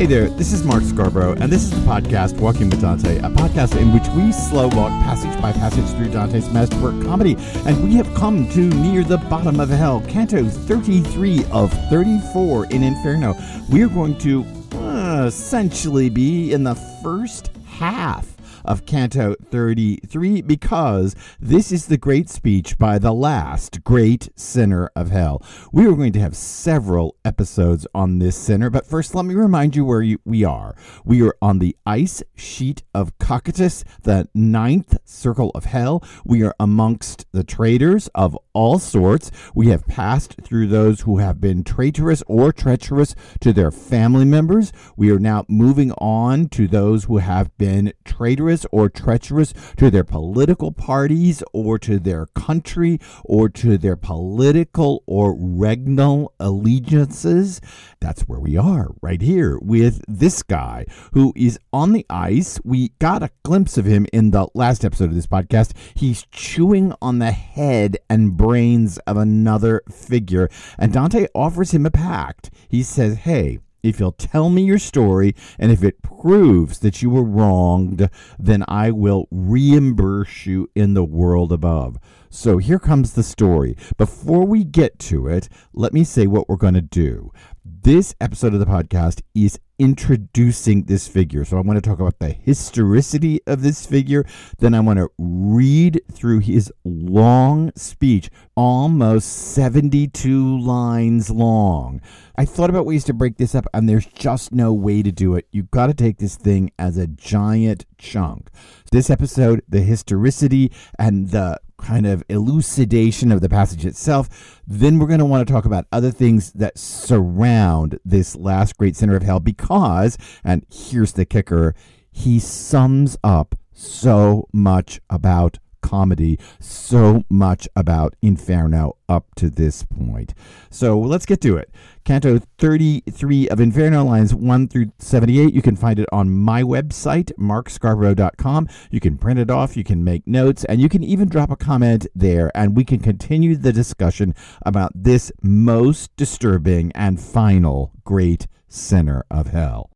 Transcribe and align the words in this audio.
Hey 0.00 0.06
there, 0.06 0.30
this 0.30 0.54
is 0.54 0.64
Mark 0.64 0.82
Scarborough, 0.82 1.34
and 1.34 1.52
this 1.52 1.62
is 1.62 1.70
the 1.72 1.86
podcast 1.86 2.40
Walking 2.40 2.70
with 2.70 2.80
Dante, 2.80 3.18
a 3.18 3.28
podcast 3.28 3.78
in 3.78 3.92
which 3.92 4.08
we 4.16 4.32
slow 4.32 4.68
walk 4.68 4.88
passage 5.02 5.38
by 5.42 5.52
passage 5.52 5.84
through 5.94 6.08
Dante's 6.08 6.48
masterwork 6.48 7.04
comedy. 7.04 7.36
And 7.66 7.84
we 7.84 7.96
have 7.96 8.08
come 8.14 8.48
to 8.52 8.60
near 8.60 9.04
the 9.04 9.18
bottom 9.18 9.60
of 9.60 9.68
hell, 9.68 10.00
Canto 10.08 10.48
33 10.48 11.44
of 11.52 11.70
34 11.90 12.64
in 12.68 12.82
Inferno. 12.82 13.34
We 13.70 13.82
are 13.82 13.88
going 13.88 14.16
to 14.20 14.42
uh, 14.72 15.26
essentially 15.26 16.08
be 16.08 16.54
in 16.54 16.64
the 16.64 16.76
first 17.02 17.50
half 17.66 18.26
of 18.70 18.86
Canto 18.86 19.34
33 19.50 20.42
because 20.42 21.16
this 21.40 21.72
is 21.72 21.86
the 21.86 21.98
great 21.98 22.30
speech 22.30 22.78
by 22.78 23.00
the 23.00 23.12
last 23.12 23.82
great 23.82 24.28
sinner 24.36 24.88
of 24.94 25.10
hell. 25.10 25.42
We 25.72 25.88
are 25.88 25.96
going 25.96 26.12
to 26.12 26.20
have 26.20 26.36
several 26.36 27.16
episodes 27.24 27.84
on 27.96 28.20
this 28.20 28.36
sinner, 28.36 28.70
but 28.70 28.86
first 28.86 29.12
let 29.12 29.24
me 29.24 29.34
remind 29.34 29.74
you 29.74 29.84
where 29.84 30.02
you, 30.02 30.20
we 30.24 30.44
are. 30.44 30.76
We 31.04 31.20
are 31.26 31.34
on 31.42 31.58
the 31.58 31.76
ice 31.84 32.22
sheet 32.36 32.84
of 32.94 33.18
Cocytus, 33.18 33.82
the 34.04 34.28
ninth 34.34 34.98
circle 35.04 35.50
of 35.56 35.64
hell. 35.64 36.04
We 36.24 36.44
are 36.44 36.54
amongst 36.60 37.26
the 37.32 37.42
traitors 37.42 38.06
of 38.14 38.38
all 38.52 38.78
sorts. 38.78 39.32
We 39.52 39.70
have 39.70 39.84
passed 39.88 40.42
through 40.42 40.68
those 40.68 41.00
who 41.00 41.18
have 41.18 41.40
been 41.40 41.64
traitorous 41.64 42.22
or 42.28 42.52
treacherous 42.52 43.16
to 43.40 43.52
their 43.52 43.72
family 43.72 44.24
members. 44.24 44.72
We 44.96 45.10
are 45.10 45.18
now 45.18 45.44
moving 45.48 45.90
on 45.98 46.48
to 46.50 46.68
those 46.68 47.04
who 47.04 47.18
have 47.18 47.56
been 47.58 47.92
traitorous 48.04 48.59
or 48.72 48.88
treacherous 48.88 49.52
to 49.76 49.90
their 49.90 50.04
political 50.04 50.72
parties 50.72 51.42
or 51.52 51.78
to 51.78 51.98
their 51.98 52.26
country 52.26 52.98
or 53.24 53.48
to 53.48 53.78
their 53.78 53.96
political 53.96 55.02
or 55.06 55.34
regnal 55.34 56.28
allegiances. 56.38 57.60
That's 58.00 58.22
where 58.22 58.40
we 58.40 58.56
are 58.56 58.94
right 59.00 59.20
here 59.20 59.58
with 59.60 60.02
this 60.08 60.42
guy 60.42 60.86
who 61.12 61.32
is 61.36 61.58
on 61.72 61.92
the 61.92 62.06
ice. 62.08 62.58
We 62.64 62.90
got 62.98 63.22
a 63.22 63.30
glimpse 63.44 63.78
of 63.78 63.84
him 63.84 64.06
in 64.12 64.30
the 64.30 64.48
last 64.54 64.84
episode 64.84 65.10
of 65.10 65.14
this 65.14 65.26
podcast. 65.26 65.72
He's 65.94 66.26
chewing 66.30 66.94
on 67.02 67.18
the 67.18 67.32
head 67.32 67.98
and 68.08 68.36
brains 68.36 68.98
of 68.98 69.16
another 69.16 69.82
figure, 69.90 70.48
and 70.78 70.92
Dante 70.92 71.26
offers 71.34 71.72
him 71.72 71.86
a 71.86 71.90
pact. 71.90 72.50
He 72.68 72.82
says, 72.82 73.18
Hey, 73.18 73.60
if 73.82 74.00
you'll 74.00 74.12
tell 74.12 74.50
me 74.50 74.62
your 74.62 74.78
story, 74.78 75.34
and 75.58 75.72
if 75.72 75.82
it 75.82 76.02
proves 76.02 76.78
that 76.80 77.02
you 77.02 77.10
were 77.10 77.24
wronged, 77.24 78.08
then 78.38 78.64
I 78.68 78.90
will 78.90 79.26
reimburse 79.30 80.46
you 80.46 80.70
in 80.74 80.94
the 80.94 81.04
world 81.04 81.52
above. 81.52 81.98
So 82.28 82.58
here 82.58 82.78
comes 82.78 83.14
the 83.14 83.22
story. 83.22 83.76
Before 83.96 84.44
we 84.44 84.62
get 84.62 84.98
to 85.00 85.26
it, 85.26 85.48
let 85.72 85.92
me 85.92 86.04
say 86.04 86.26
what 86.26 86.48
we're 86.48 86.56
going 86.56 86.74
to 86.74 86.80
do. 86.80 87.32
This 87.64 88.14
episode 88.20 88.54
of 88.54 88.60
the 88.60 88.66
podcast 88.66 89.22
is 89.34 89.58
introducing 89.80 90.84
this 90.84 91.08
figure. 91.08 91.42
So 91.42 91.56
I 91.56 91.62
want 91.62 91.78
to 91.78 91.80
talk 91.80 91.98
about 91.98 92.18
the 92.18 92.28
historicity 92.28 93.40
of 93.46 93.62
this 93.62 93.86
figure. 93.86 94.26
Then 94.58 94.74
I 94.74 94.80
want 94.80 94.98
to 94.98 95.10
read 95.16 96.02
through 96.12 96.40
his 96.40 96.70
long 96.84 97.72
speech, 97.74 98.30
almost 98.54 99.54
72 99.54 100.60
lines 100.60 101.30
long. 101.30 102.02
I 102.36 102.44
thought 102.44 102.68
about 102.68 102.84
ways 102.84 103.04
to 103.04 103.14
break 103.14 103.38
this 103.38 103.54
up, 103.54 103.66
and 103.72 103.88
there's 103.88 104.04
just 104.04 104.52
no 104.52 104.74
way 104.74 105.02
to 105.02 105.10
do 105.10 105.34
it. 105.34 105.46
You've 105.50 105.70
got 105.70 105.86
to 105.86 105.94
take 105.94 106.18
this 106.18 106.36
thing 106.36 106.72
as 106.78 106.98
a 106.98 107.06
giant 107.06 107.86
chunk. 107.96 108.50
This 108.92 109.08
episode, 109.08 109.62
the 109.66 109.80
historicity 109.80 110.72
and 110.98 111.30
the 111.30 111.58
kind 111.80 112.06
of 112.06 112.22
elucidation 112.28 113.32
of 113.32 113.40
the 113.40 113.48
passage 113.48 113.84
itself. 113.84 114.60
Then 114.66 114.98
we're 114.98 115.06
going 115.06 115.18
to 115.18 115.24
want 115.24 115.46
to 115.46 115.52
talk 115.52 115.64
about 115.64 115.86
other 115.90 116.10
things 116.10 116.52
that 116.52 116.78
surround 116.78 117.98
this 118.04 118.36
last 118.36 118.76
great 118.76 118.96
center 118.96 119.16
of 119.16 119.22
hell 119.22 119.40
because, 119.40 120.16
and 120.44 120.64
here's 120.72 121.12
the 121.12 121.24
kicker, 121.24 121.74
he 122.12 122.38
sums 122.38 123.16
up 123.24 123.54
so 123.72 124.46
much 124.52 125.00
about 125.08 125.58
comedy, 125.80 126.38
so 126.58 127.24
much 127.28 127.68
about 127.74 128.14
Inferno 128.22 128.96
up 129.08 129.34
to 129.36 129.50
this 129.50 129.82
point. 129.84 130.34
So 130.70 130.98
let's 130.98 131.26
get 131.26 131.40
to 131.42 131.56
it. 131.56 131.70
Canto 132.04 132.40
33 132.58 133.48
of 133.48 133.60
Inferno, 133.60 134.04
lines 134.04 134.34
1 134.34 134.68
through 134.68 134.92
78. 134.98 135.52
You 135.52 135.62
can 135.62 135.76
find 135.76 135.98
it 135.98 136.08
on 136.12 136.30
my 136.30 136.62
website, 136.62 137.32
markscarborough.com. 137.36 138.68
You 138.90 139.00
can 139.00 139.18
print 139.18 139.38
it 139.38 139.50
off, 139.50 139.76
you 139.76 139.84
can 139.84 140.02
make 140.04 140.26
notes, 140.26 140.64
and 140.64 140.80
you 140.80 140.88
can 140.88 141.02
even 141.04 141.28
drop 141.28 141.50
a 141.50 141.56
comment 141.56 142.06
there, 142.14 142.50
and 142.54 142.76
we 142.76 142.84
can 142.84 143.00
continue 143.00 143.56
the 143.56 143.72
discussion 143.72 144.34
about 144.64 144.92
this 144.94 145.32
most 145.42 146.14
disturbing 146.16 146.92
and 146.94 147.20
final 147.20 147.92
great 148.04 148.46
sinner 148.68 149.24
of 149.30 149.48
hell. 149.48 149.89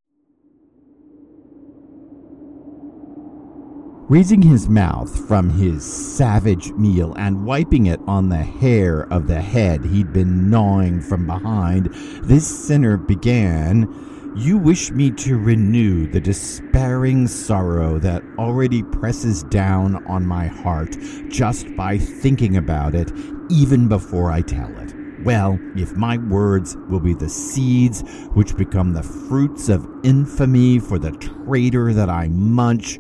Raising 4.09 4.43
his 4.43 4.69
mouth 4.69 5.27
from 5.27 5.49
his 5.49 5.83
savage 5.83 6.71
meal 6.73 7.15
and 7.17 7.47
wiping 7.47 7.87
it 7.87 8.01
on 8.07 8.29
the 8.29 8.37
hair 8.37 9.11
of 9.11 9.27
the 9.27 9.41
head 9.41 9.83
he'd 9.83 10.13
been 10.13 10.51
gnawing 10.51 11.01
from 11.01 11.27
behind, 11.27 11.87
this 12.23 12.47
sinner 12.67 12.99
began, 12.99 13.89
You 14.37 14.59
wish 14.59 14.91
me 14.91 15.11
to 15.13 15.39
renew 15.39 16.07
the 16.07 16.21
despairing 16.21 17.27
sorrow 17.27 17.99
that 18.01 18.23
already 18.39 18.83
presses 18.83 19.43
down 19.45 20.05
on 20.07 20.27
my 20.27 20.49
heart 20.49 20.99
just 21.29 21.75
by 21.75 21.97
thinking 21.97 22.59
about 22.59 22.95
it, 22.95 23.11
even 23.49 23.89
before 23.89 24.31
I 24.31 24.43
tell 24.43 24.71
it. 24.81 24.95
Well, 25.25 25.59
if 25.77 25.97
my 25.97 26.19
words 26.19 26.77
will 26.91 27.01
be 27.01 27.15
the 27.15 27.31
seeds 27.31 28.03
which 28.35 28.55
become 28.59 28.93
the 28.93 29.03
fruits 29.03 29.71
of 29.71 29.89
infamy 30.03 30.79
for 30.79 30.99
the 30.99 31.13
traitor 31.13 31.95
that 31.95 32.11
I 32.11 32.29
munch, 32.29 32.99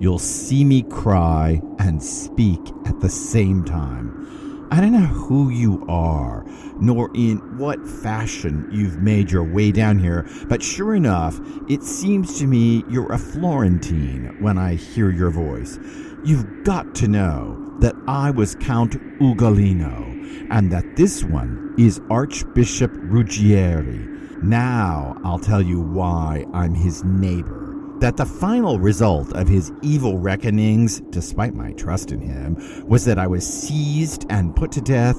You'll 0.00 0.18
see 0.18 0.64
me 0.64 0.82
cry 0.82 1.60
and 1.78 2.02
speak 2.02 2.60
at 2.86 3.00
the 3.00 3.10
same 3.10 3.64
time. 3.64 4.66
I 4.70 4.80
don't 4.80 4.92
know 4.92 5.00
who 5.00 5.50
you 5.50 5.84
are, 5.90 6.42
nor 6.80 7.10
in 7.14 7.58
what 7.58 7.86
fashion 7.86 8.66
you've 8.72 9.02
made 9.02 9.30
your 9.30 9.44
way 9.44 9.72
down 9.72 9.98
here, 9.98 10.26
but 10.48 10.62
sure 10.62 10.94
enough, 10.94 11.38
it 11.68 11.82
seems 11.82 12.38
to 12.38 12.46
me 12.46 12.82
you're 12.88 13.12
a 13.12 13.18
Florentine 13.18 14.36
when 14.40 14.56
I 14.56 14.76
hear 14.76 15.10
your 15.10 15.30
voice. 15.30 15.78
You've 16.24 16.64
got 16.64 16.94
to 16.96 17.08
know 17.08 17.76
that 17.80 17.94
I 18.08 18.30
was 18.30 18.54
Count 18.54 18.92
Ugolino, 19.18 20.48
and 20.50 20.72
that 20.72 20.96
this 20.96 21.24
one 21.24 21.74
is 21.78 22.00
Archbishop 22.08 22.92
Ruggieri. 22.92 24.42
Now 24.42 25.20
I'll 25.24 25.38
tell 25.38 25.60
you 25.60 25.78
why 25.78 26.46
I'm 26.54 26.74
his 26.74 27.04
neighbor 27.04 27.59
that 28.00 28.16
the 28.16 28.24
final 28.24 28.78
result 28.78 29.32
of 29.34 29.46
his 29.46 29.70
evil 29.82 30.18
reckonings, 30.18 31.00
despite 31.10 31.54
my 31.54 31.72
trust 31.72 32.10
in 32.10 32.20
him, 32.20 32.56
was 32.88 33.04
that 33.04 33.18
I 33.18 33.26
was 33.26 33.46
seized 33.46 34.24
and 34.30 34.56
put 34.56 34.72
to 34.72 34.80
death, 34.80 35.16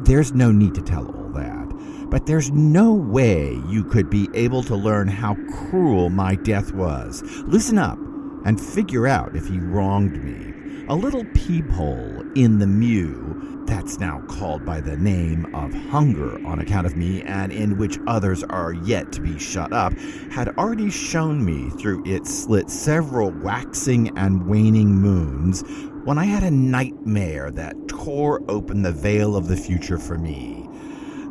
there's 0.00 0.32
no 0.32 0.50
need 0.50 0.74
to 0.74 0.82
tell 0.82 1.06
all 1.06 1.30
that. 1.30 2.10
But 2.10 2.26
there's 2.26 2.50
no 2.50 2.92
way 2.92 3.60
you 3.68 3.84
could 3.84 4.10
be 4.10 4.28
able 4.34 4.62
to 4.64 4.76
learn 4.76 5.08
how 5.08 5.36
cruel 5.52 6.10
my 6.10 6.34
death 6.34 6.72
was. 6.72 7.22
Listen 7.46 7.78
up 7.78 7.98
and 8.44 8.60
figure 8.60 9.06
out 9.06 9.36
if 9.36 9.46
he 9.46 9.58
wronged 9.58 10.22
me. 10.22 10.52
A 10.88 10.94
little 10.94 11.24
peephole 11.34 12.22
in 12.36 12.58
the 12.58 12.66
mew, 12.66 13.55
that's 13.66 13.98
now 13.98 14.22
called 14.28 14.64
by 14.64 14.80
the 14.80 14.96
name 14.96 15.46
of 15.54 15.72
hunger 15.74 16.44
on 16.46 16.60
account 16.60 16.86
of 16.86 16.96
me, 16.96 17.22
and 17.22 17.52
in 17.52 17.76
which 17.76 17.98
others 18.06 18.44
are 18.44 18.72
yet 18.72 19.12
to 19.12 19.20
be 19.20 19.38
shut 19.38 19.72
up, 19.72 19.92
had 20.30 20.56
already 20.56 20.90
shown 20.90 21.44
me 21.44 21.70
through 21.70 22.02
its 22.06 22.32
slit 22.32 22.70
several 22.70 23.30
waxing 23.30 24.16
and 24.16 24.46
waning 24.46 24.94
moons 24.94 25.62
when 26.04 26.18
I 26.18 26.24
had 26.24 26.42
a 26.42 26.50
nightmare 26.50 27.50
that 27.52 27.88
tore 27.88 28.42
open 28.48 28.82
the 28.82 28.92
veil 28.92 29.36
of 29.36 29.48
the 29.48 29.56
future 29.56 29.98
for 29.98 30.16
me. 30.16 30.68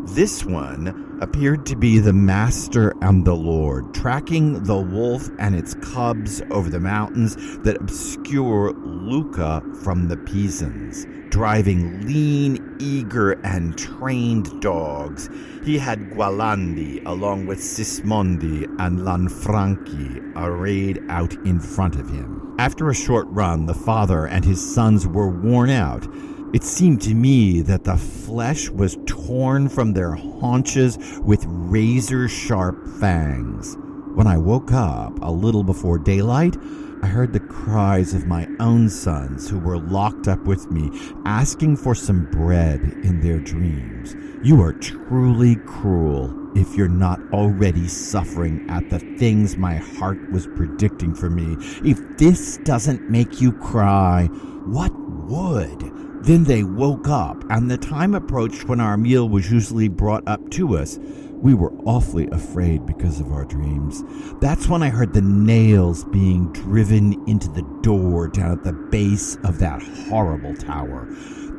This 0.08 0.46
one 0.46 1.05
appeared 1.22 1.66
to 1.66 1.76
be 1.76 2.00
the 2.00 2.14
master 2.14 2.94
and 3.02 3.26
the 3.26 3.36
lord, 3.36 3.94
tracking 3.94 4.64
the 4.64 4.80
wolf 4.80 5.30
and 5.40 5.56
its 5.56 5.74
cubs 5.76 6.42
over 6.52 6.70
the 6.70 6.80
mountains 6.80 7.36
that 7.60 7.78
obscure 7.78 8.72
Lucca 8.74 9.62
from 9.84 10.08
the 10.08 10.18
Pisans. 10.18 11.06
Driving 11.30 12.06
lean, 12.06 12.78
eager, 12.80 13.34
and 13.44 13.78
trained 13.78 14.62
dogs, 14.62 15.30
he 15.64 15.78
had 15.78 16.12
Gualandi 16.12 17.06
along 17.06 17.46
with 17.46 17.60
Sismondi 17.60 18.64
and 18.80 19.00
Lanfranchi 19.00 20.34
arrayed 20.36 21.02
out 21.10 21.34
in 21.46 21.60
front 21.60 21.96
of 21.96 22.10
him. 22.10 22.56
After 22.58 22.90
a 22.90 22.96
short 22.96 23.28
run, 23.30 23.66
the 23.66 23.74
father 23.74 24.28
and 24.28 24.46
his 24.46 24.74
sons 24.74 25.06
were 25.06 25.28
worn 25.28 25.70
out 25.70 26.08
it 26.56 26.64
seemed 26.64 27.02
to 27.02 27.14
me 27.14 27.60
that 27.60 27.84
the 27.84 27.98
flesh 27.98 28.70
was 28.70 28.98
torn 29.06 29.68
from 29.68 29.92
their 29.92 30.14
haunches 30.14 30.98
with 31.20 31.44
razor 31.46 32.30
sharp 32.30 32.88
fangs. 32.98 33.76
When 34.14 34.26
I 34.26 34.38
woke 34.38 34.72
up 34.72 35.20
a 35.22 35.30
little 35.30 35.66
before 35.66 36.00
daylight, 36.00 36.56
I 37.04 37.08
heard 37.08 37.34
the 37.34 37.42
cries 37.42 38.14
of 38.14 38.26
my 38.26 38.48
own 38.62 38.88
sons 38.88 39.50
who 39.50 39.60
were 39.60 39.80
locked 39.80 40.30
up 40.30 40.46
with 40.46 40.72
me, 40.72 40.90
asking 41.26 41.76
for 41.76 41.94
some 41.94 42.24
bread 42.32 42.80
in 43.04 43.20
their 43.20 43.42
dreams. 43.42 44.16
You 44.42 44.62
are 44.62 44.72
truly 44.72 45.58
cruel, 45.58 46.34
if 46.58 46.74
you're 46.78 46.88
not 46.88 47.20
already 47.34 47.90
suffering 47.90 48.66
at 48.70 48.90
the 48.90 49.00
things 49.00 49.58
my 49.58 49.76
heart 49.76 50.32
was 50.32 50.48
predicting 50.48 51.16
for 51.16 51.30
me. 51.30 51.58
If 51.84 52.00
this 52.18 52.60
doesn't 52.60 53.10
make 53.10 53.42
you 53.42 53.52
cry, 53.52 54.28
what 54.64 54.94
would? 55.28 56.05
Then 56.26 56.44
they 56.44 56.64
woke 56.64 57.08
up, 57.08 57.44
and 57.52 57.70
the 57.70 57.78
time 57.78 58.16
approached 58.16 58.68
when 58.68 58.80
our 58.80 58.98
meal 58.98 59.30
was 59.30 59.52
usually 59.52 59.90
brought 59.90 60.28
up 60.28 60.50
to 60.52 60.76
us. 60.76 60.98
We 61.34 61.54
were 61.54 61.72
awfully 61.86 62.28
afraid 62.32 62.88
because 62.88 63.20
of 63.20 63.32
our 63.32 63.46
dreams. 63.46 64.04
That's 64.42 64.68
when 64.68 64.82
I 64.82 64.90
heard 64.90 65.14
the 65.14 65.22
nails 65.22 66.04
being 66.06 66.52
driven 66.52 67.14
into 67.30 67.48
the 67.50 67.62
door 67.84 68.28
down 68.28 68.54
at 68.54 68.64
the 68.64 68.74
base 68.74 69.36
of 69.44 69.60
that 69.60 69.84
horrible 69.84 70.56
tower. 70.56 71.08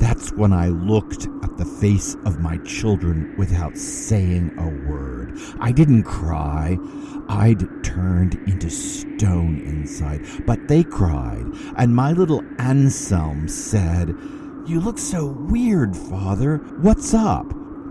That's 0.01 0.33
when 0.33 0.53
I 0.53 0.67
looked 0.69 1.29
at 1.45 1.57
the 1.57 1.65
face 1.65 2.17
of 2.25 2.41
my 2.41 2.59
children 2.59 3.37
without 3.39 3.79
saying 3.79 4.53
a 4.59 4.91
word. 4.91 5.39
I 5.61 5.71
didn't 5.71 6.03
cry. 6.03 6.77
I'd 7.29 7.85
turned 7.85 8.35
into 8.49 8.69
stone 8.69 9.61
inside, 9.65 10.23
but 10.45 10.69
they 10.69 10.83
cried, 10.83 11.47
and 11.77 11.95
my 11.95 12.13
little 12.13 12.43
Anselm 12.59 13.49
said, 13.49 14.15
You 14.67 14.81
look 14.81 14.99
so 14.99 15.27
weird, 15.27 15.97
Father. 15.97 16.57
What's 16.81 17.15
up? 17.15 17.47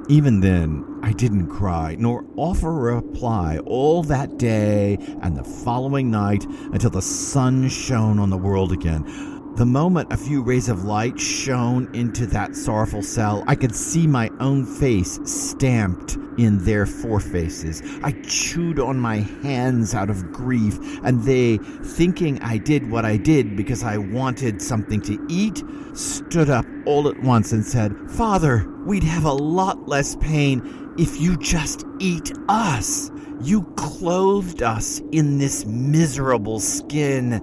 Even 0.09 0.41
then, 0.41 0.99
I 1.03 1.13
didn't 1.13 1.47
cry 1.47 1.95
nor 1.97 2.25
offer 2.35 2.89
a 2.89 2.95
reply 2.95 3.59
all 3.59 4.03
that 4.03 4.37
day 4.37 4.97
and 5.21 5.37
the 5.37 5.43
following 5.45 6.11
night 6.11 6.45
until 6.73 6.89
the 6.89 7.01
sun 7.01 7.69
shone 7.69 8.19
on 8.19 8.29
the 8.29 8.37
world 8.37 8.73
again. 8.73 9.05
The 9.55 9.65
moment 9.65 10.11
a 10.11 10.17
few 10.17 10.41
rays 10.41 10.67
of 10.67 10.83
light 10.83 11.17
shone 11.17 11.89
into 11.95 12.25
that 12.27 12.57
sorrowful 12.57 13.01
cell, 13.01 13.41
I 13.47 13.55
could 13.55 13.73
see 13.73 14.05
my 14.05 14.29
own 14.41 14.65
face 14.65 15.17
stamped 15.23 16.17
in 16.37 16.57
their 16.65 16.85
forefaces. 16.85 17.81
I 18.03 18.11
chewed 18.23 18.81
on 18.81 18.99
my 18.99 19.19
hands 19.43 19.95
out 19.95 20.09
of 20.09 20.33
grief, 20.33 20.77
and 21.05 21.23
they, 21.23 21.55
thinking 21.57 22.37
I 22.41 22.57
did 22.57 22.91
what 22.91 23.05
I 23.05 23.15
did 23.15 23.55
because 23.55 23.81
I 23.81 23.95
wanted 23.95 24.61
something 24.61 24.99
to 25.03 25.25
eat, 25.29 25.63
stood 25.93 26.49
up 26.49 26.65
all 26.85 27.07
at 27.07 27.21
once 27.21 27.53
and 27.53 27.65
said, 27.65 27.95
Father, 28.11 28.69
we'd 28.85 29.05
have 29.05 29.23
a 29.23 29.31
lot 29.31 29.87
less 29.87 30.17
pain 30.17 30.95
if 30.97 31.21
you 31.21 31.37
just 31.37 31.85
eat 31.99 32.29
us. 32.49 33.09
You 33.41 33.63
clothed 33.75 34.63
us 34.63 35.01
in 35.11 35.37
this 35.37 35.65
miserable 35.65 36.59
skin, 36.59 37.33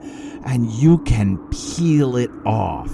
and 0.44 0.70
you 0.70 0.98
can 0.98 1.38
peel 1.48 2.16
it 2.16 2.30
off. 2.44 2.92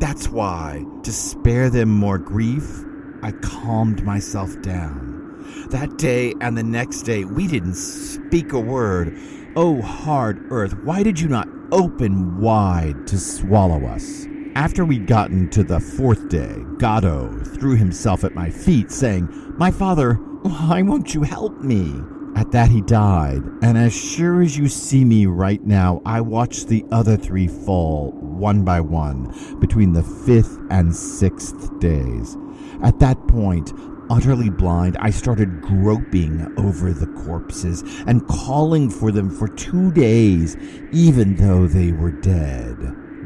That's 0.00 0.28
why, 0.28 0.84
to 1.02 1.12
spare 1.12 1.70
them 1.70 1.90
more 1.90 2.18
grief, 2.18 2.84
I 3.22 3.32
calmed 3.32 4.02
myself 4.04 4.60
down. 4.62 5.66
That 5.70 5.98
day 5.98 6.34
and 6.40 6.56
the 6.56 6.62
next 6.62 7.02
day, 7.02 7.24
we 7.24 7.46
didn't 7.46 7.74
speak 7.74 8.52
a 8.52 8.60
word. 8.60 9.16
Oh, 9.56 9.80
hard 9.82 10.50
earth, 10.50 10.74
why 10.84 11.02
did 11.02 11.20
you 11.20 11.28
not 11.28 11.48
open 11.72 12.40
wide 12.40 13.06
to 13.08 13.18
swallow 13.18 13.86
us? 13.86 14.26
After 14.54 14.84
we'd 14.84 15.06
gotten 15.06 15.48
to 15.50 15.62
the 15.62 15.80
fourth 15.80 16.28
day, 16.28 16.56
Gaddo 16.78 17.46
threw 17.54 17.76
himself 17.76 18.24
at 18.24 18.34
my 18.34 18.50
feet, 18.50 18.90
saying, 18.90 19.28
My 19.56 19.70
father, 19.70 20.14
why 20.14 20.82
won't 20.82 21.14
you 21.14 21.22
help 21.22 21.60
me? 21.60 21.94
At 22.36 22.52
that, 22.52 22.70
he 22.70 22.80
died, 22.80 23.42
and 23.62 23.76
as 23.76 23.94
sure 23.94 24.40
as 24.40 24.56
you 24.56 24.68
see 24.68 25.04
me 25.04 25.26
right 25.26 25.64
now, 25.64 26.00
I 26.06 26.20
watched 26.20 26.68
the 26.68 26.84
other 26.90 27.16
three 27.16 27.48
fall 27.48 28.12
one 28.12 28.64
by 28.64 28.80
one 28.80 29.34
between 29.60 29.92
the 29.92 30.02
fifth 30.02 30.58
and 30.70 30.94
sixth 30.94 31.78
days. 31.80 32.36
At 32.82 32.98
that 33.00 33.28
point, 33.28 33.72
utterly 34.08 34.50
blind, 34.50 34.96
I 35.00 35.10
started 35.10 35.60
groping 35.60 36.52
over 36.58 36.92
the 36.92 37.06
corpses 37.24 37.82
and 38.06 38.26
calling 38.26 38.90
for 38.90 39.12
them 39.12 39.30
for 39.30 39.48
two 39.48 39.92
days, 39.92 40.56
even 40.92 41.36
though 41.36 41.66
they 41.66 41.92
were 41.92 42.12
dead. 42.12 42.76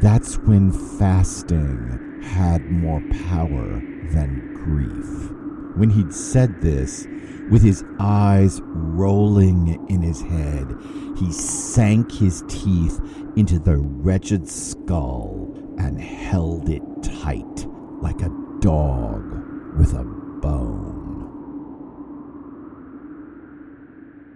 That's 0.00 0.38
when 0.38 0.72
fasting 0.98 2.20
had 2.22 2.70
more 2.70 3.02
power 3.28 3.80
than 4.10 4.54
grief. 4.54 5.43
When 5.76 5.90
he'd 5.90 6.14
said 6.14 6.60
this, 6.60 7.06
with 7.50 7.62
his 7.62 7.84
eyes 7.98 8.60
rolling 8.64 9.84
in 9.88 10.02
his 10.02 10.22
head, 10.22 10.74
he 11.16 11.32
sank 11.32 12.12
his 12.12 12.42
teeth 12.48 13.00
into 13.36 13.58
the 13.58 13.76
wretched 13.76 14.48
skull 14.48 15.52
and 15.78 16.00
held 16.00 16.68
it 16.68 16.82
tight 17.02 17.66
like 18.00 18.22
a 18.22 18.30
dog 18.60 19.76
with 19.76 19.94
a 19.94 20.04
bone. 20.04 21.03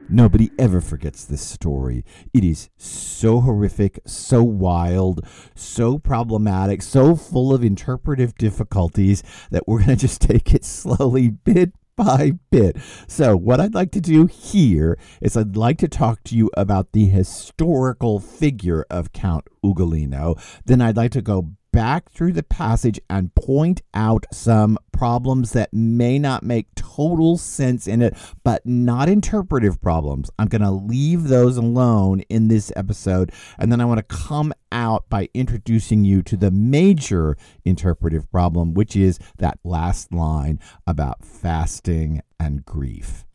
Nobody 0.08 0.50
ever 0.58 0.80
forgets 0.80 1.24
this 1.24 1.42
story. 1.42 2.04
It 2.32 2.42
is 2.42 2.70
so 2.76 3.40
horrific, 3.40 4.00
so 4.06 4.42
wild, 4.42 5.26
so 5.54 5.98
problematic, 5.98 6.80
so 6.80 7.14
full 7.14 7.52
of 7.52 7.62
interpretive 7.62 8.34
difficulties 8.36 9.22
that 9.50 9.68
we're 9.68 9.84
going 9.84 9.88
to 9.96 9.96
just 9.96 10.22
take 10.22 10.54
it 10.54 10.64
slowly, 10.64 11.28
bit 11.28 11.72
by 11.98 12.32
bit. 12.50 12.78
So, 13.06 13.36
what 13.36 13.60
I'd 13.60 13.74
like 13.74 13.90
to 13.92 14.00
do 14.00 14.26
here 14.26 14.96
is 15.20 15.36
I'd 15.36 15.56
like 15.56 15.78
to 15.78 15.88
talk 15.88 16.22
to 16.24 16.36
you 16.36 16.48
about 16.56 16.92
the 16.92 17.06
historical 17.06 18.20
figure 18.20 18.86
of 18.88 19.12
Count 19.12 19.46
Ugolino. 19.64 20.40
Then 20.64 20.80
I'd 20.80 20.96
like 20.96 21.10
to 21.12 21.22
go 21.22 21.50
back 21.72 22.10
through 22.10 22.32
the 22.32 22.42
passage 22.42 23.00
and 23.08 23.34
point 23.34 23.82
out 23.94 24.26
some 24.32 24.78
problems 24.92 25.52
that 25.52 25.72
may 25.72 26.18
not 26.18 26.42
make 26.42 26.66
total 26.74 27.38
sense 27.38 27.86
in 27.86 28.02
it, 28.02 28.16
but 28.42 28.64
not 28.66 29.08
interpretive 29.08 29.80
problems. 29.80 30.30
I'm 30.38 30.48
going 30.48 30.62
to 30.62 30.70
leave 30.70 31.24
those 31.24 31.56
alone 31.56 32.20
in 32.28 32.48
this 32.48 32.72
episode. 32.74 33.32
And 33.58 33.70
then 33.70 33.80
I 33.80 33.84
want 33.84 33.98
to 33.98 34.16
come 34.16 34.52
out 34.72 35.08
by 35.08 35.28
introducing 35.34 36.04
you 36.04 36.22
to 36.22 36.36
the 36.36 36.50
major 36.50 37.36
interpretive 37.64 38.30
problem, 38.30 38.74
which 38.74 38.96
is 38.96 39.18
that 39.38 39.58
last 39.64 40.12
line 40.12 40.58
about 40.86 41.24
fasting 41.24 42.22
and 42.40 42.64
grief. 42.64 43.27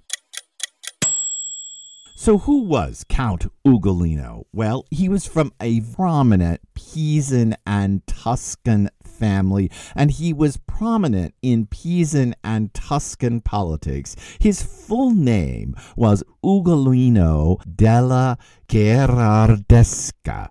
So, 2.16 2.38
who 2.38 2.62
was 2.62 3.04
Count 3.10 3.48
Ugolino? 3.66 4.44
Well, 4.54 4.86
he 4.92 5.10
was 5.10 5.26
from 5.26 5.52
a 5.60 5.82
prominent 5.82 6.62
Pisan 6.76 7.56
and 7.66 8.06
Tuscan 8.06 8.92
family, 9.04 9.72
and 9.96 10.12
he 10.12 10.32
was 10.32 10.58
prominent 10.58 11.34
in 11.42 11.66
Pisan 11.66 12.36
and 12.44 12.72
Tuscan 12.74 13.42
politics. 13.42 14.16
His 14.40 14.62
full 14.62 15.12
name 15.12 15.76
was 15.96 16.24
Ugolino 16.44 17.60
della 17.76 18.38
Gherardesca. 18.68 20.50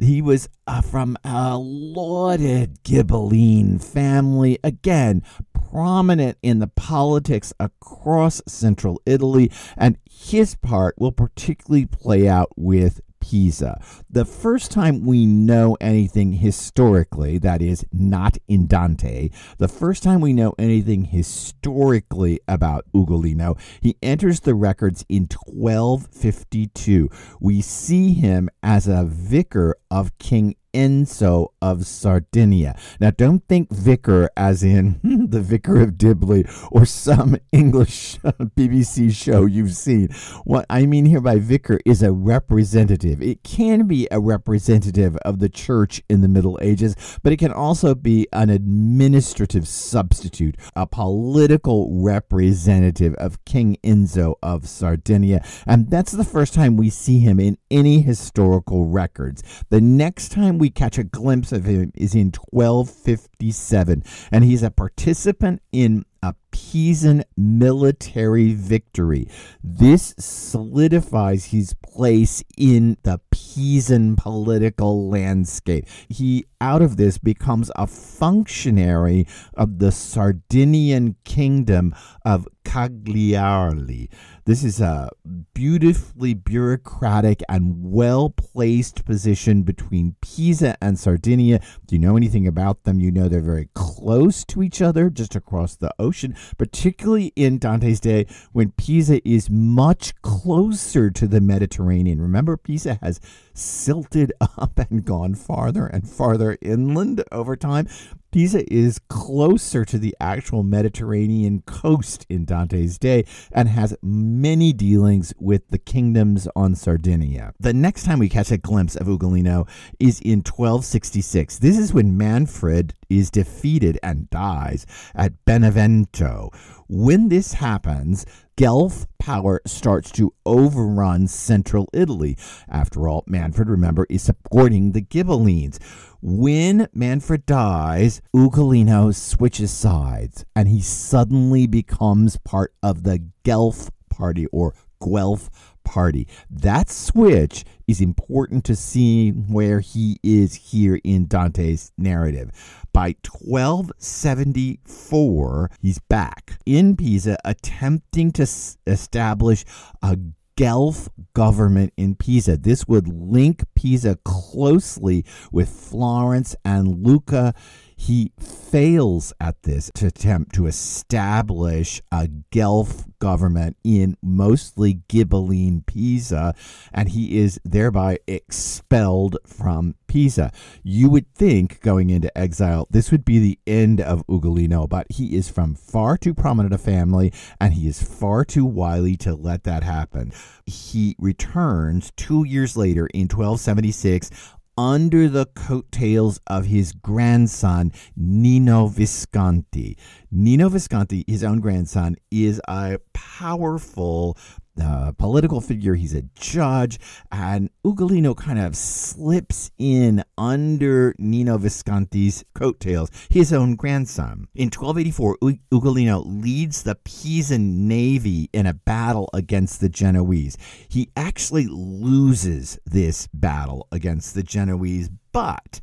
He 0.00 0.22
was 0.22 0.48
uh, 0.66 0.80
from 0.80 1.18
a 1.24 1.58
lauded 1.58 2.82
Ghibelline 2.84 3.82
family, 3.84 4.58
again, 4.64 5.22
prominent 5.52 6.38
in 6.42 6.58
the 6.58 6.68
politics 6.68 7.52
across 7.60 8.40
central 8.46 9.00
Italy, 9.04 9.52
and 9.76 9.98
his 10.10 10.54
part 10.54 10.94
will 10.98 11.12
particularly 11.12 11.84
play 11.84 12.26
out 12.26 12.50
with 12.56 13.00
Pisa. 13.20 13.80
The 14.08 14.24
first 14.24 14.70
time 14.72 15.04
we 15.04 15.26
know 15.26 15.76
anything 15.80 16.32
historically, 16.32 17.38
that 17.38 17.62
is, 17.62 17.84
not 17.92 18.38
in 18.48 18.66
Dante, 18.66 19.30
the 19.58 19.68
first 19.68 20.02
time 20.02 20.20
we 20.20 20.32
know 20.32 20.54
anything 20.58 21.04
historically 21.04 22.40
about 22.48 22.86
Ugolino, 22.94 23.58
he 23.80 23.96
enters 24.02 24.40
the 24.40 24.54
records 24.54 25.04
in 25.08 25.28
1252. 25.46 27.08
We 27.38 27.60
see 27.60 28.14
him 28.14 28.48
as 28.62 28.88
a 28.88 29.04
vicar 29.04 29.76
of 29.90 30.16
King 30.18 30.54
Enzo 30.72 31.48
of 31.60 31.86
Sardinia. 31.86 32.78
Now, 33.00 33.10
don't 33.10 33.46
think 33.48 33.70
vicar 33.70 34.30
as 34.36 34.62
in 34.62 35.00
the 35.30 35.40
vicar 35.40 35.80
of 35.80 35.98
Dibley 35.98 36.46
or 36.70 36.84
some 36.84 37.36
English 37.52 38.18
BBC 38.56 39.12
show 39.12 39.46
you've 39.46 39.74
seen. 39.74 40.08
What 40.44 40.66
I 40.70 40.86
mean 40.86 41.06
here 41.06 41.20
by 41.20 41.38
vicar 41.38 41.80
is 41.84 42.02
a 42.02 42.12
representative. 42.12 43.22
It 43.22 43.42
can 43.42 43.86
be 43.86 44.06
a 44.10 44.20
representative 44.20 45.16
of 45.18 45.38
the 45.38 45.48
church 45.48 46.02
in 46.08 46.20
the 46.20 46.28
Middle 46.28 46.58
Ages, 46.62 47.18
but 47.22 47.32
it 47.32 47.38
can 47.38 47.52
also 47.52 47.94
be 47.94 48.26
an 48.32 48.50
administrative 48.50 49.66
substitute, 49.66 50.56
a 50.76 50.86
political 50.86 51.88
representative 52.02 53.14
of 53.14 53.44
King 53.44 53.76
Enzo 53.82 54.34
of 54.42 54.68
Sardinia. 54.68 55.44
And 55.66 55.90
that's 55.90 56.12
the 56.12 56.24
first 56.24 56.54
time 56.54 56.76
we 56.76 56.90
see 56.90 57.18
him 57.18 57.40
in 57.40 57.58
any 57.70 58.00
historical 58.00 58.86
records. 58.86 59.42
The 59.70 59.79
next 59.80 60.30
time 60.30 60.58
we 60.58 60.70
catch 60.70 60.98
a 60.98 61.04
glimpse 61.04 61.52
of 61.52 61.64
him 61.64 61.92
is 61.94 62.14
in 62.14 62.32
1257, 62.50 64.02
and 64.30 64.44
he's 64.44 64.62
a 64.62 64.70
participant 64.70 65.62
in 65.72 66.04
a 66.22 66.34
Pisan 66.50 67.24
military 67.36 68.54
victory. 68.54 69.28
This 69.62 70.14
solidifies 70.18 71.46
his 71.46 71.74
place 71.74 72.42
in 72.56 72.96
the 73.02 73.20
Pisan 73.30 74.16
political 74.16 75.08
landscape. 75.08 75.86
He, 76.08 76.46
out 76.60 76.82
of 76.82 76.96
this, 76.96 77.18
becomes 77.18 77.70
a 77.76 77.86
functionary 77.86 79.26
of 79.54 79.78
the 79.78 79.90
Sardinian 79.90 81.16
kingdom 81.24 81.94
of 82.24 82.46
Cagliari. 82.64 84.08
This 84.44 84.62
is 84.62 84.80
a 84.80 85.10
beautifully 85.54 86.34
bureaucratic 86.34 87.42
and 87.48 87.76
well 87.78 88.30
placed 88.30 89.04
position 89.04 89.62
between 89.62 90.16
Pisa 90.20 90.76
and 90.80 90.98
Sardinia. 90.98 91.60
Do 91.86 91.94
you 91.94 92.00
know 92.00 92.16
anything 92.16 92.46
about 92.46 92.84
them? 92.84 93.00
You 93.00 93.10
know 93.10 93.28
they're 93.28 93.40
very 93.40 93.68
close 93.74 94.44
to 94.46 94.62
each 94.62 94.80
other, 94.82 95.10
just 95.10 95.34
across 95.34 95.76
the 95.76 95.92
ocean, 95.98 96.09
particularly 96.58 97.32
in 97.36 97.58
Dante's 97.58 98.00
day 98.00 98.26
when 98.52 98.72
Pisa 98.72 99.26
is 99.28 99.50
much 99.50 100.14
closer 100.22 101.10
to 101.10 101.26
the 101.26 101.40
Mediterranean. 101.40 102.20
Remember, 102.20 102.56
Pisa 102.56 102.98
has 103.02 103.20
silted 103.54 104.32
up 104.40 104.78
and 104.78 105.04
gone 105.04 105.34
farther 105.34 105.86
and 105.86 106.08
farther 106.08 106.56
inland 106.60 107.24
over 107.32 107.56
time. 107.56 107.88
Pisa 108.32 108.72
is 108.72 109.00
closer 109.08 109.84
to 109.84 109.98
the 109.98 110.14
actual 110.20 110.62
Mediterranean 110.62 111.62
coast 111.62 112.26
in 112.28 112.44
Dante's 112.44 112.96
day 112.96 113.24
and 113.50 113.68
has 113.68 113.96
many 114.02 114.72
dealings 114.72 115.34
with 115.38 115.66
the 115.68 115.78
kingdoms 115.78 116.46
on 116.54 116.76
Sardinia. 116.76 117.52
The 117.58 117.74
next 117.74 118.04
time 118.04 118.20
we 118.20 118.28
catch 118.28 118.52
a 118.52 118.56
glimpse 118.56 118.94
of 118.94 119.08
Ugolino 119.08 119.68
is 119.98 120.20
in 120.20 120.38
1266. 120.38 121.58
This 121.58 121.76
is 121.76 121.92
when 121.92 122.16
Manfred 122.16 122.94
is 123.08 123.30
defeated 123.30 123.98
and 124.00 124.30
dies 124.30 124.86
at 125.14 125.44
Benevento. 125.44 126.50
When 126.92 127.28
this 127.28 127.52
happens, 127.52 128.26
Guelph 128.56 129.06
power 129.20 129.60
starts 129.64 130.10
to 130.10 130.34
overrun 130.44 131.28
central 131.28 131.88
Italy. 131.92 132.36
After 132.68 133.08
all, 133.08 133.22
Manfred, 133.28 133.68
remember, 133.68 134.08
is 134.10 134.22
supporting 134.24 134.90
the 134.90 135.00
Ghibellines. 135.00 135.78
When 136.20 136.88
Manfred 136.92 137.46
dies, 137.46 138.20
Ugolino 138.34 139.14
switches 139.14 139.70
sides 139.70 140.44
and 140.56 140.66
he 140.66 140.80
suddenly 140.80 141.68
becomes 141.68 142.38
part 142.38 142.74
of 142.82 143.04
the 143.04 143.24
Guelph 143.44 143.88
party 144.08 144.46
or 144.46 144.74
Guelph 145.00 145.48
party. 145.84 146.26
That 146.50 146.90
switch 146.90 147.64
is 147.86 148.00
important 148.00 148.64
to 148.66 148.76
see 148.76 149.30
where 149.30 149.80
he 149.80 150.18
is 150.22 150.54
here 150.54 151.00
in 151.02 151.26
Dante's 151.26 151.90
narrative. 151.98 152.50
By 152.92 153.16
1274, 153.22 155.70
he's 155.80 155.98
back 155.98 156.58
in 156.66 156.96
Pisa 156.96 157.38
attempting 157.44 158.30
to 158.32 158.42
s- 158.42 158.76
establish 158.86 159.64
a 160.02 160.18
Guelph 160.56 161.08
government 161.32 161.94
in 161.96 162.16
Pisa. 162.16 162.58
This 162.58 162.86
would 162.86 163.08
link 163.08 163.64
Pisa 163.74 164.18
closely 164.24 165.24
with 165.50 165.70
Florence 165.70 166.54
and 166.66 167.02
Lucca. 167.02 167.54
He 168.00 168.32
fails 168.38 169.34
at 169.38 169.62
this 169.64 169.90
to 169.96 170.06
attempt 170.06 170.54
to 170.54 170.66
establish 170.66 172.00
a 172.10 172.28
Guelph 172.50 173.04
government 173.18 173.76
in 173.84 174.16
mostly 174.22 175.02
Ghibelline 175.10 175.84
Pisa, 175.84 176.54
and 176.94 177.10
he 177.10 177.38
is 177.38 177.60
thereby 177.62 178.18
expelled 178.26 179.36
from 179.46 179.96
Pisa. 180.06 180.50
You 180.82 181.10
would 181.10 181.32
think 181.34 181.82
going 181.82 182.08
into 182.08 182.36
exile, 182.36 182.88
this 182.90 183.10
would 183.10 183.24
be 183.24 183.38
the 183.38 183.58
end 183.66 184.00
of 184.00 184.26
Ugolino, 184.26 184.88
but 184.88 185.06
he 185.10 185.36
is 185.36 185.50
from 185.50 185.74
far 185.74 186.16
too 186.16 186.32
prominent 186.32 186.74
a 186.74 186.78
family 186.78 187.34
and 187.60 187.74
he 187.74 187.86
is 187.86 188.02
far 188.02 188.46
too 188.46 188.64
wily 188.64 189.16
to 189.18 189.34
let 189.34 189.64
that 189.64 189.82
happen. 189.82 190.32
He 190.64 191.16
returns 191.18 192.12
two 192.16 192.44
years 192.44 192.78
later 192.78 193.06
in 193.08 193.28
1276 193.28 194.30
under 194.76 195.28
the 195.28 195.46
coattails 195.46 196.40
of 196.46 196.66
his 196.66 196.92
grandson, 196.92 197.92
Nino 198.16 198.86
Visconti. 198.86 199.96
Nino 200.30 200.68
Visconti, 200.68 201.24
his 201.26 201.44
own 201.44 201.60
grandson, 201.60 202.16
is 202.30 202.60
a 202.68 202.98
powerful 203.12 204.36
uh, 204.80 205.12
political 205.12 205.60
figure. 205.60 205.94
He's 205.94 206.14
a 206.14 206.22
judge, 206.34 206.98
and 207.30 207.70
Ugolino 207.84 208.36
kind 208.36 208.58
of 208.58 208.76
slips 208.76 209.70
in 209.78 210.24
under 210.36 211.14
Nino 211.18 211.58
Visconti's 211.58 212.44
coattails, 212.54 213.10
his 213.28 213.52
own 213.52 213.76
grandson. 213.76 214.48
In 214.54 214.66
1284, 214.66 215.38
U- 215.42 215.58
Ugolino 215.72 216.22
leads 216.26 216.82
the 216.82 216.94
Pisan 216.94 217.88
navy 217.88 218.48
in 218.52 218.66
a 218.66 218.74
battle 218.74 219.28
against 219.32 219.80
the 219.80 219.88
Genoese. 219.88 220.56
He 220.88 221.10
actually 221.16 221.66
loses 221.66 222.78
this 222.84 223.28
battle 223.32 223.86
against 223.92 224.34
the 224.34 224.42
Genoese, 224.42 225.10
but 225.32 225.80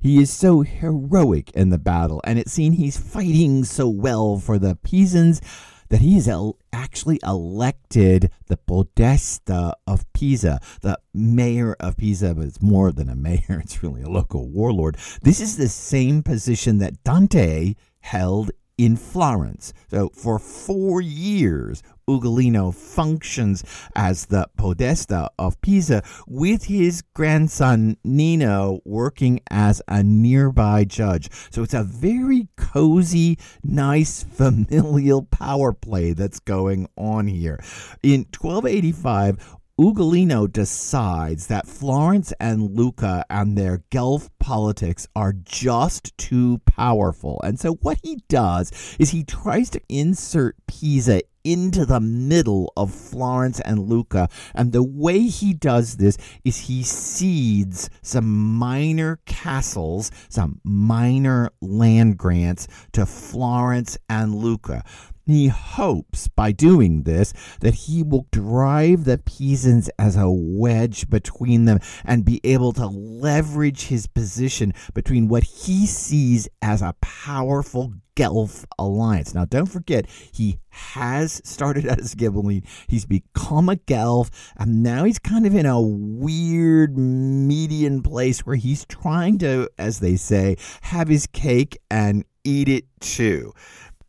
he 0.00 0.22
is 0.22 0.30
so 0.30 0.62
heroic 0.62 1.50
in 1.50 1.68
the 1.68 1.78
battle, 1.78 2.22
and 2.24 2.38
it's 2.38 2.52
seen 2.52 2.72
he's 2.72 2.96
fighting 2.96 3.64
so 3.64 3.86
well 3.86 4.38
for 4.38 4.58
the 4.58 4.76
Pisans 4.76 5.42
that 5.90 6.00
he 6.00 6.16
is 6.16 6.26
el- 6.26 6.58
actually 6.72 7.20
elected 7.22 8.30
the 8.46 8.56
Podesta 8.56 9.74
of 9.86 10.10
Pisa, 10.12 10.60
the 10.80 10.98
mayor 11.12 11.76
of 11.78 11.96
Pisa, 11.96 12.34
but 12.34 12.46
it's 12.46 12.62
more 12.62 12.90
than 12.90 13.08
a 13.08 13.16
mayor, 13.16 13.42
it's 13.62 13.82
really 13.82 14.02
a 14.02 14.08
local 14.08 14.48
warlord. 14.48 14.96
This 15.22 15.40
is 15.40 15.56
the 15.56 15.68
same 15.68 16.22
position 16.22 16.78
that 16.78 17.04
Dante 17.04 17.74
held 18.00 18.50
in 18.78 18.96
Florence. 18.96 19.74
So 19.88 20.08
for 20.14 20.38
four 20.38 21.02
years, 21.02 21.82
Ugolino 22.10 22.74
functions 22.74 23.62
as 23.94 24.26
the 24.26 24.48
podesta 24.56 25.30
of 25.38 25.60
Pisa 25.60 26.02
with 26.26 26.64
his 26.64 27.02
grandson 27.14 27.96
Nino 28.02 28.80
working 28.84 29.40
as 29.48 29.80
a 29.86 30.02
nearby 30.02 30.84
judge. 30.84 31.28
So 31.52 31.62
it's 31.62 31.74
a 31.74 31.84
very 31.84 32.48
cozy, 32.56 33.38
nice, 33.62 34.22
familial 34.32 35.22
power 35.22 35.72
play 35.72 36.12
that's 36.12 36.40
going 36.40 36.88
on 36.96 37.28
here. 37.28 37.60
In 38.02 38.26
1285, 38.36 39.58
Ugolino 39.80 40.46
decides 40.46 41.46
that 41.46 41.66
Florence 41.66 42.34
and 42.38 42.76
Lucca 42.76 43.24
and 43.30 43.56
their 43.56 43.82
Guelph 43.88 44.28
politics 44.38 45.08
are 45.16 45.32
just 45.32 46.18
too 46.18 46.58
powerful. 46.66 47.40
And 47.42 47.58
so 47.58 47.76
what 47.76 47.98
he 48.02 48.16
does 48.28 48.70
is 48.98 49.08
he 49.08 49.24
tries 49.24 49.70
to 49.70 49.80
insert 49.88 50.56
Pisa 50.66 51.22
into 51.44 51.86
the 51.86 52.00
middle 52.00 52.72
of 52.76 52.92
Florence 52.94 53.60
and 53.60 53.88
Lucca. 53.88 54.28
And 54.54 54.72
the 54.72 54.82
way 54.82 55.20
he 55.20 55.54
does 55.54 55.96
this 55.96 56.18
is 56.44 56.58
he 56.58 56.82
cedes 56.82 57.88
some 58.02 58.28
minor 58.28 59.18
castles, 59.24 60.10
some 60.28 60.60
minor 60.62 61.50
land 61.62 62.18
grants 62.18 62.68
to 62.92 63.06
Florence 63.06 63.96
and 64.08 64.34
Lucca. 64.34 64.84
He 65.26 65.48
hopes 65.48 66.28
by 66.28 66.52
doing 66.52 67.02
this 67.02 67.32
that 67.60 67.74
he 67.74 68.02
will 68.02 68.26
drive 68.32 69.04
the 69.04 69.18
Pisans 69.18 69.88
as 69.98 70.16
a 70.16 70.30
wedge 70.30 71.08
between 71.08 71.66
them 71.66 71.78
and 72.04 72.24
be 72.24 72.40
able 72.42 72.72
to 72.72 72.86
leverage 72.86 73.86
his 73.86 74.06
position 74.06 74.72
between 74.94 75.28
what 75.28 75.44
he 75.44 75.86
sees 75.86 76.48
as 76.62 76.82
a 76.82 76.94
powerful 77.00 77.94
Guelph 78.16 78.66
alliance. 78.78 79.34
Now, 79.34 79.46
don't 79.46 79.64
forget, 79.64 80.06
he 80.32 80.58
has 80.68 81.40
started 81.44 81.88
out 81.88 82.00
as 82.00 82.14
Ghibelline. 82.14 82.66
He's 82.86 83.06
become 83.06 83.68
a 83.68 83.76
Guelph, 83.76 84.30
and 84.58 84.82
now 84.82 85.04
he's 85.04 85.18
kind 85.18 85.46
of 85.46 85.54
in 85.54 85.64
a 85.64 85.80
weird 85.80 86.98
median 86.98 88.02
place 88.02 88.40
where 88.40 88.56
he's 88.56 88.84
trying 88.84 89.38
to, 89.38 89.70
as 89.78 90.00
they 90.00 90.16
say, 90.16 90.56
have 90.82 91.08
his 91.08 91.26
cake 91.26 91.78
and 91.90 92.24
eat 92.44 92.68
it 92.68 92.84
too. 93.00 93.52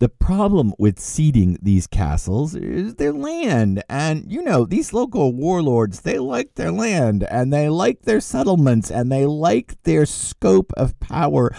The 0.01 0.09
problem 0.09 0.73
with 0.79 0.99
ceding 0.99 1.59
these 1.61 1.85
castles 1.85 2.55
is 2.55 2.95
their 2.95 3.13
land. 3.13 3.83
And, 3.87 4.31
you 4.31 4.41
know, 4.41 4.65
these 4.65 4.93
local 4.93 5.31
warlords, 5.31 6.01
they 6.01 6.17
like 6.17 6.55
their 6.55 6.71
land 6.71 7.23
and 7.29 7.53
they 7.53 7.69
like 7.69 8.01
their 8.01 8.19
settlements 8.19 8.89
and 8.89 9.11
they 9.11 9.27
like 9.27 9.79
their 9.83 10.07
scope 10.07 10.73
of 10.75 10.99
power. 10.99 11.53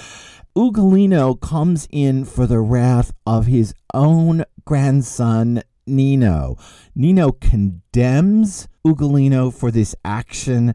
Ugolino 0.56 1.40
comes 1.40 1.86
in 1.92 2.24
for 2.24 2.48
the 2.48 2.58
wrath 2.58 3.12
of 3.24 3.46
his 3.46 3.74
own 3.94 4.44
grandson, 4.64 5.62
Nino. 5.86 6.56
Nino 6.96 7.30
condemns 7.30 8.66
Ugolino 8.84 9.54
for 9.54 9.70
this 9.70 9.94
action. 10.04 10.74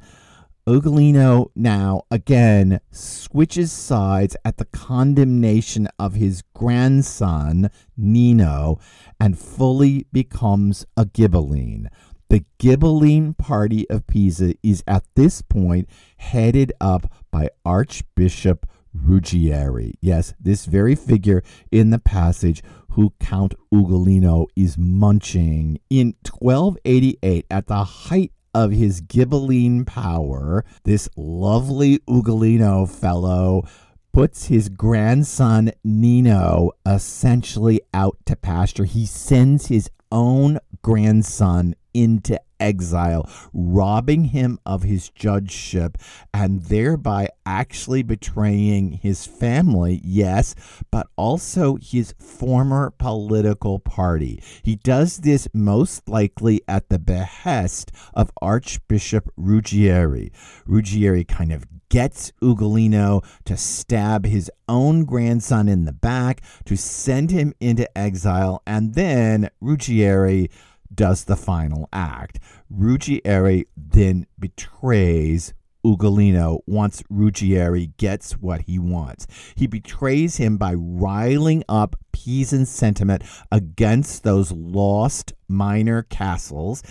Ugolino 0.68 1.50
now 1.56 2.02
again 2.12 2.82
switches 2.92 3.72
sides 3.72 4.36
at 4.44 4.58
the 4.58 4.66
condemnation 4.66 5.88
of 5.98 6.16
his 6.16 6.44
grandson, 6.54 7.70
Nino, 7.96 8.78
and 9.18 9.40
fully 9.40 10.08
becomes 10.12 10.86
a 10.98 11.06
Ghibelline. 11.06 11.88
The 12.28 12.44
Ghibelline 12.60 13.38
party 13.38 13.90
of 13.90 14.08
Pisa 14.08 14.56
is 14.62 14.84
at 14.86 15.06
this 15.16 15.42
point 15.42 15.88
headed 16.18 16.74
up 16.82 17.14
by 17.32 17.48
Archbishop 17.64 18.66
Ruggieri. 18.94 19.94
Yes, 20.02 20.34
this 20.38 20.66
very 20.66 20.96
figure 20.96 21.44
in 21.72 21.92
the 21.92 22.00
passage 22.00 22.62
who 22.90 23.14
Count 23.22 23.54
Ugolino 23.74 24.48
is 24.54 24.78
munching. 24.78 25.80
In 25.90 26.16
1288, 26.30 27.46
at 27.50 27.68
the 27.68 27.86
height 27.86 28.34
of 28.58 28.72
his 28.72 29.02
Ghibelline 29.02 29.86
power, 29.86 30.66
this 30.84 31.08
lovely 31.16 32.00
Ugolino 32.10 32.90
fellow 32.90 33.68
puts 34.12 34.48
his 34.48 34.68
grandson 34.68 35.72
Nino 35.84 36.72
essentially 36.84 37.80
out 37.94 38.18
to 38.26 38.36
pasture. 38.36 38.86
He 38.86 39.06
sends 39.06 39.68
his 39.68 39.92
own 40.12 40.58
grandson 40.82 41.76
into 41.98 42.40
exile, 42.60 43.28
robbing 43.54 44.26
him 44.26 44.60
of 44.66 44.84
his 44.84 45.10
judgeship 45.10 45.98
and 46.32 46.64
thereby 46.64 47.28
actually 47.46 48.04
betraying 48.04 48.92
his 48.94 49.26
family, 49.26 50.00
yes, 50.04 50.54
but 50.92 51.08
also 51.16 51.78
his 51.78 52.14
former 52.20 52.92
political 52.98 53.80
party. 53.80 54.42
He 54.62 54.76
does 54.76 55.18
this 55.18 55.48
most 55.54 56.08
likely 56.08 56.62
at 56.68 56.90
the 56.90 57.00
behest 57.00 57.92
of 58.14 58.32
Archbishop 58.42 59.30
Ruggieri. 59.40 60.32
Ruggieri 60.68 61.28
kind 61.28 61.52
of 61.52 61.66
gets 61.90 62.32
Ugolino 62.42 63.26
to 63.46 63.56
stab 63.56 64.26
his 64.26 64.52
own 64.68 65.06
grandson 65.06 65.68
in 65.68 65.86
the 65.86 65.94
back, 65.94 66.42
to 66.66 66.76
send 66.76 67.32
him 67.32 67.54
into 67.60 67.98
exile, 67.98 68.62
and 68.68 68.94
then 68.94 69.50
Ruggieri 69.64 70.50
does 70.94 71.26
the 71.26 71.36
final 71.36 71.88
act. 71.92 72.40
Ruggieri 72.74 73.66
then 73.76 74.28
betrays 74.40 75.54
Ugolino 75.86 76.60
once 76.66 77.02
Ruggieri 77.04 77.96
gets 77.98 78.34
what 78.34 78.62
he 78.62 78.78
wants. 78.78 79.28
He 79.56 79.68
betrays 79.68 80.38
him 80.38 80.58
by 80.58 80.74
riling 80.74 81.64
up 81.70 81.96
Pisan 82.12 82.66
sentiment 82.66 83.24
against 83.52 84.24
those 84.24 84.52
lost 84.52 85.34
minor 85.48 86.04
castles 86.04 86.84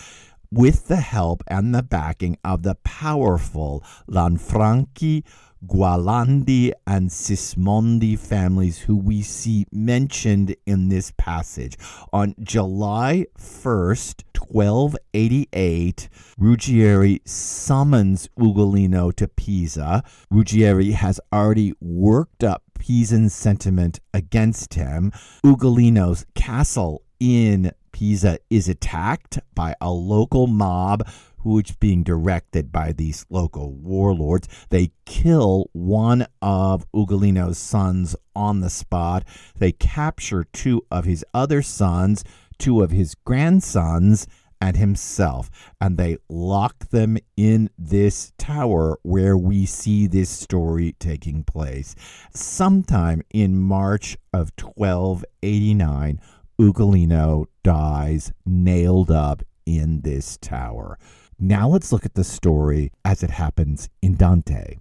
with 0.51 0.89
the 0.89 0.97
help 0.97 1.43
and 1.49 1.75
the 1.75 1.83
backing 1.83 2.39
of 2.45 2.63
the 2.63 2.77
powerful 2.77 3.85
Lanfranchi 4.09 5.25
Gualandi 5.67 6.73
and 6.87 7.11
Sismondi 7.11 8.19
families, 8.19 8.79
who 8.79 8.97
we 8.97 9.23
see 9.23 9.67
mentioned 9.73 10.55
in 10.65 10.89
this 10.89 11.13
passage. 11.17 11.77
On 12.13 12.35
July 12.43 13.27
1st, 13.39 14.23
1288, 14.39 16.09
Ruggieri 16.41 17.21
summons 17.27 18.29
Ugolino 18.39 19.15
to 19.17 19.29
Pisa. 19.29 20.03
Ruggieri 20.33 20.93
has 20.93 21.21
already 21.33 21.73
worked 21.81 22.45
up 22.45 22.63
Pisan 22.79 23.29
sentiment 23.29 24.01
against 24.15 24.75
him. 24.75 25.13
Ugolino's 25.45 26.27
castle 26.35 27.03
in 27.19 27.73
Pisa 27.97 28.39
is 28.51 28.69
attacked 28.69 29.39
by 29.55 29.75
a 29.81 29.91
local 29.91 30.47
mob 30.47 31.09
which 31.43 31.71
is 31.71 31.77
being 31.77 32.03
directed 32.03 32.71
by 32.71 32.93
these 32.93 33.25
local 33.31 33.73
warlords. 33.73 34.47
They 34.69 34.91
kill 35.07 35.71
one 35.73 36.27
of 36.43 36.85
Ugolino's 36.93 37.57
sons 37.57 38.15
on 38.35 38.61
the 38.61 38.69
spot. 38.69 39.25
They 39.59 39.73
capture 39.73 40.45
two 40.45 40.85
of 40.91 41.07
his 41.07 41.25
other 41.33 41.63
sons, 41.63 42.23
two 42.59 42.83
of 42.83 42.91
his 42.91 43.15
grandsons, 43.15 44.27
and 44.61 44.77
himself, 44.77 45.51
and 45.81 45.97
they 45.97 46.19
lock 46.29 46.91
them 46.91 47.17
in 47.37 47.71
this 47.79 48.33
tower 48.37 48.99
where 49.03 49.37
we 49.37 49.65
see 49.65 50.07
this 50.07 50.31
story 50.31 50.95
taking 50.99 51.45
place. 51.45 51.95
Sometime 52.35 53.23
in 53.33 53.59
March 53.59 54.17
of 54.33 54.53
1289, 54.59 56.21
Ugolino 56.61 57.47
dies 57.63 58.33
nailed 58.47 59.11
up 59.11 59.43
in 59.67 60.01
this 60.01 60.39
tower. 60.39 60.99
Now 61.39 61.69
let's 61.69 61.93
look 61.93 62.07
at 62.07 62.15
the 62.15 62.25
story 62.25 62.93
as 63.05 63.23
it 63.23 63.31
happens 63.31 63.91
in 64.01 64.17
Dante. 64.17 64.79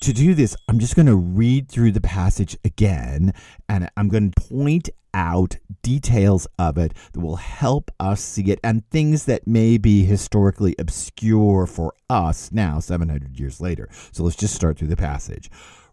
To 0.00 0.14
do 0.14 0.32
this, 0.32 0.56
I'm 0.66 0.78
just 0.78 0.96
going 0.96 1.06
to 1.06 1.14
read 1.14 1.68
through 1.68 1.92
the 1.92 2.00
passage 2.00 2.56
again 2.64 3.34
and 3.68 3.90
I'm 3.98 4.08
going 4.08 4.30
to 4.30 4.40
point 4.48 4.88
out 5.12 5.56
details 5.82 6.46
of 6.58 6.78
it 6.78 6.94
that 7.12 7.20
will 7.20 7.36
help 7.36 7.90
us 8.00 8.22
see 8.22 8.50
it 8.50 8.60
and 8.64 8.88
things 8.88 9.26
that 9.26 9.46
may 9.46 9.76
be 9.76 10.04
historically 10.04 10.74
obscure 10.78 11.66
for 11.66 11.92
us 12.08 12.50
now, 12.50 12.80
700 12.80 13.38
years 13.38 13.60
later. 13.60 13.90
So 14.10 14.22
let's 14.22 14.36
just 14.36 14.54
start 14.54 14.78
through 14.78 14.88
the 14.88 14.96
passage 14.96 15.50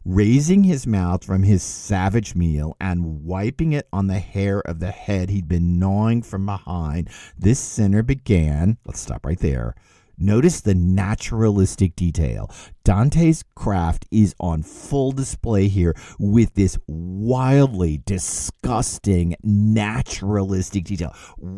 raising 0.08 0.63
his 0.63 0.88
mouth 0.88 1.22
from 1.26 1.43
his 1.43 1.62
savage 1.62 2.34
meal 2.34 2.78
and 2.80 3.26
wiping 3.26 3.74
it 3.74 3.89
on 3.91 4.08
the 4.08 4.20
hair 4.20 4.62
of 4.62 4.80
the 4.80 4.89
head 4.89 5.30
he'd 5.30 5.50
been 5.50 5.78
gnawing 5.78 6.22
from 6.22 6.46
behind, 6.46 7.10
this 7.38 7.60
sinner 7.60 8.02
began, 8.02 8.78
let's 8.86 9.02
stop 9.02 9.26
right 9.26 9.39
there, 9.39 9.76
Notice 10.17 10.62
the 10.62 10.73
naturalistic 10.73 11.95
detail. 11.95 12.49
Dante's 12.84 13.43
craft 13.56 14.06
is 14.12 14.34
on 14.39 14.63
full 14.63 15.12
display 15.12 15.67
here 15.67 15.93
with 16.17 16.53
this 16.56 16.77
wildly 16.88 18.01
disgusting 18.06 19.36
naturalistic 19.43 20.86
detail. 20.86 21.13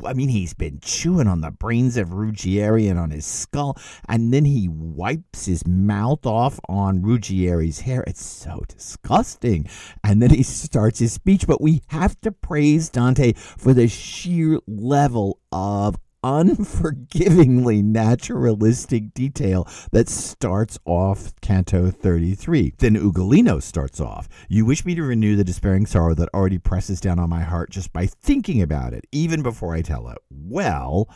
I 0.05 0.13
mean, 0.13 0.27
he's 0.27 0.53
been 0.53 0.79
chewing 0.81 1.27
on 1.27 1.41
the 1.41 1.51
brains 1.51 1.95
of 1.97 2.09
Ruggieri 2.09 2.89
and 2.89 2.99
on 2.99 3.11
his 3.11 3.25
skull, 3.25 3.77
and 4.09 4.33
then 4.33 4.43
he 4.43 4.67
wipes 4.67 5.45
his 5.45 5.65
mouth 5.65 6.25
off 6.25 6.59
on 6.67 7.01
Ruggieri's 7.01 7.81
hair. 7.81 8.03
It's 8.07 8.25
so 8.25 8.63
disgusting. 8.67 9.69
And 10.03 10.21
then 10.21 10.31
he 10.31 10.43
starts 10.43 10.99
his 10.99 11.13
speech, 11.13 11.47
but 11.47 11.61
we 11.61 11.81
have 11.87 12.19
to 12.21 12.31
praise 12.31 12.89
Dante 12.89 13.33
for 13.33 13.73
the 13.73 13.87
sheer 13.87 14.59
level 14.67 15.39
of 15.51 15.95
unforgivingly 16.23 17.81
naturalistic 17.81 19.13
detail 19.13 19.67
that 19.91 20.09
starts 20.09 20.77
off 20.85 21.33
Canto 21.41 21.91
33. 21.91 22.73
Then 22.77 22.95
Ugolino 22.95 23.61
starts 23.61 23.99
off. 23.99 24.27
You 24.47 24.65
wish 24.65 24.85
me 24.85 24.95
to 24.95 25.03
renew 25.03 25.35
the 25.35 25.43
despairing 25.43 25.85
sorrow 25.85 26.13
that 26.15 26.29
already 26.33 26.57
presses 26.57 26.99
down 26.99 27.19
on 27.19 27.29
my 27.29 27.41
heart 27.41 27.69
just 27.69 27.93
by 27.93 28.05
thinking 28.05 28.61
about 28.61 28.93
it, 28.93 29.05
even 29.11 29.41
before 29.41 29.73
I 29.73 29.81
tell 29.81 30.09
it. 30.09 30.17
Well, 30.29 31.09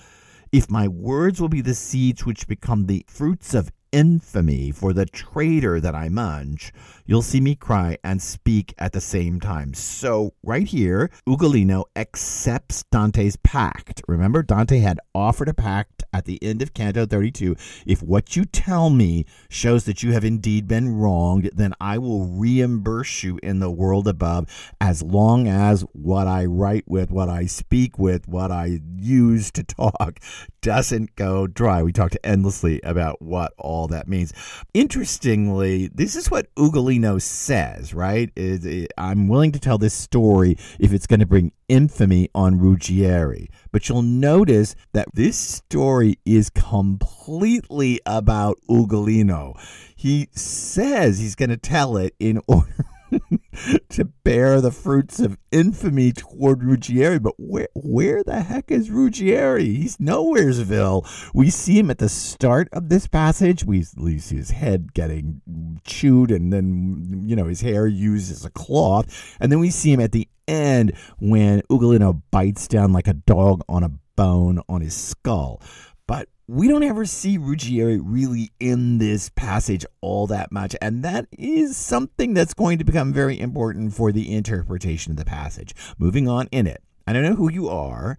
if 0.52 0.70
my 0.70 0.88
words 0.88 1.42
will 1.42 1.50
be 1.50 1.62
the 1.62 1.74
seeds 1.74 2.26
which 2.26 2.48
become 2.48 2.86
the 2.86 3.06
fruits 3.08 3.54
of 3.54 3.72
infamy 3.94 4.72
for 4.72 4.92
the 4.92 5.06
traitor 5.06 5.80
that 5.80 5.96
I 5.96 6.10
munch, 6.10 6.74
you'll 7.06 7.22
see 7.22 7.40
me 7.40 7.56
cry 7.56 7.98
and 8.04 8.22
speak 8.22 8.74
at 8.78 8.92
the 8.92 9.00
same 9.00 9.40
time. 9.40 9.74
So, 9.74 10.34
right 10.44 10.68
here, 10.68 11.12
Ugolino 11.28 11.86
accepts 11.96 12.84
Dante's 12.92 13.38
pact. 13.38 14.02
Remember, 14.08 14.42
Dante 14.44 14.80
had 14.80 15.00
offered 15.14 15.48
a 15.48 15.54
pact 15.54 15.93
at 16.14 16.26
the 16.26 16.42
end 16.44 16.62
of 16.62 16.74
Canto 16.74 17.06
32. 17.06 17.56
If 17.86 18.02
what 18.02 18.36
you 18.36 18.46
tell 18.46 18.90
me 18.90 19.26
shows 19.50 19.86
that 19.86 20.04
you 20.04 20.12
have 20.14 20.24
indeed 20.24 20.68
been 20.68 20.96
wronged, 20.96 21.50
then 21.54 21.74
I 21.82 21.98
will 21.98 22.26
reimburse 22.26 23.24
you 23.24 23.40
in 23.42 23.60
the 23.60 23.72
world 23.72 24.08
above 24.08 24.48
as 24.80 25.02
long 25.02 25.48
as 25.48 25.82
what 25.94 26.28
I 26.28 26.46
write 26.46 26.86
with, 26.88 27.12
what 27.12 27.30
I 27.30 27.46
speak 27.46 27.98
with, 27.98 28.28
what 28.28 28.52
I 28.52 28.80
use 28.98 29.52
to 29.52 29.64
talk 29.64 30.20
doesn't 30.62 31.16
go 31.16 31.48
dry. 31.48 31.84
We 31.84 31.92
talked 31.92 32.18
endlessly 32.24 32.80
about 32.84 33.22
what 33.22 33.54
all 33.58 33.88
that 33.90 34.08
means. 34.08 34.32
Interestingly, 34.74 35.90
this 35.94 36.16
is 36.16 36.32
what 36.32 36.54
Ugolino 36.56 37.22
says, 37.22 37.94
right? 37.94 38.32
Is 38.36 38.88
I'm 38.98 39.28
willing 39.28 39.52
to 39.52 39.60
tell 39.60 39.78
this 39.78 39.94
story 39.94 40.58
if 40.80 40.94
it's 40.94 41.08
going 41.08 41.20
to 41.20 41.26
bring 41.26 41.52
infamy 41.68 42.30
on 42.34 42.60
Ruggieri. 42.60 43.48
But 43.72 43.90
you'll 43.90 44.02
notice 44.02 44.76
that 44.94 45.14
this 45.14 45.38
story 45.38 46.20
is 46.26 46.50
completely 46.50 48.00
about 48.06 48.60
Ugolino. 48.70 49.60
He 49.96 50.30
says 50.32 51.20
he's 51.20 51.36
going 51.36 51.50
to 51.50 51.58
tell 51.58 51.98
it 51.98 52.16
in 52.20 52.42
order 52.48 52.86
to 53.90 54.06
bear 54.06 54.62
the 54.62 54.72
fruits 54.72 55.20
of 55.20 55.38
infamy 55.52 56.12
toward 56.12 56.60
Ruggieri. 56.60 57.22
But 57.22 57.36
where 57.38 57.68
where 57.74 58.24
the 58.24 58.42
heck 58.42 58.72
is 58.72 58.90
Ruggieri? 58.90 59.78
He's 59.78 59.98
nowheresville. 59.98 61.32
We 61.34 61.50
see 61.50 61.80
him 61.80 61.90
at 61.90 62.00
the 62.00 62.10
start 62.10 62.70
of 62.72 62.90
this 62.90 63.08
passage. 63.08 63.64
We, 63.64 63.86
we 63.98 64.20
see 64.20 64.38
his 64.38 64.52
head 64.52 64.94
getting 64.94 65.42
chewed, 65.84 66.32
and 66.32 66.52
then 66.52 67.24
you 67.26 67.36
know 67.36 67.46
his 67.46 67.62
hair 67.62 67.88
used 67.88 68.32
as 68.32 68.46
a 68.46 68.50
cloth, 68.52 69.38
and 69.40 69.52
then 69.52 69.60
we 69.60 69.70
see 69.70 69.92
him 69.92 70.00
at 70.00 70.12
the 70.12 70.28
end 70.48 70.94
when 71.20 71.62
Ugolino 71.70 72.22
bites 72.32 72.68
down 72.68 72.94
like 72.94 73.08
a 73.08 73.14
dog 73.14 73.62
on 73.70 73.84
a 73.84 73.92
bone 74.16 74.62
on 74.70 74.82
his 74.82 74.96
skull. 74.96 75.62
But 76.08 76.28
we 76.48 76.68
don't 76.68 76.84
ever 76.84 77.06
see 77.06 77.38
Ruggieri 77.38 78.02
really 78.04 78.52
in 78.60 78.98
this 78.98 79.30
passage 79.30 79.86
all 80.02 80.28
that 80.28 80.52
much, 80.52 80.76
and 80.82 81.04
that 81.04 81.28
is 81.32 81.78
something 81.78 82.34
that's 82.34 82.54
going 82.54 82.78
to 82.80 82.84
become 82.84 83.14
very 83.14 83.40
important 83.40 83.94
for 83.94 84.12
the 84.12 84.34
interpretation 84.34 85.12
of 85.12 85.18
the 85.18 85.26
passage. 85.26 85.74
Moving 85.98 86.28
on 86.28 86.48
in 86.52 86.68
it, 86.68 86.84
I 87.08 87.14
don't 87.14 87.24
know 87.24 87.36
who 87.36 87.50
you 87.50 87.70
are, 87.70 88.18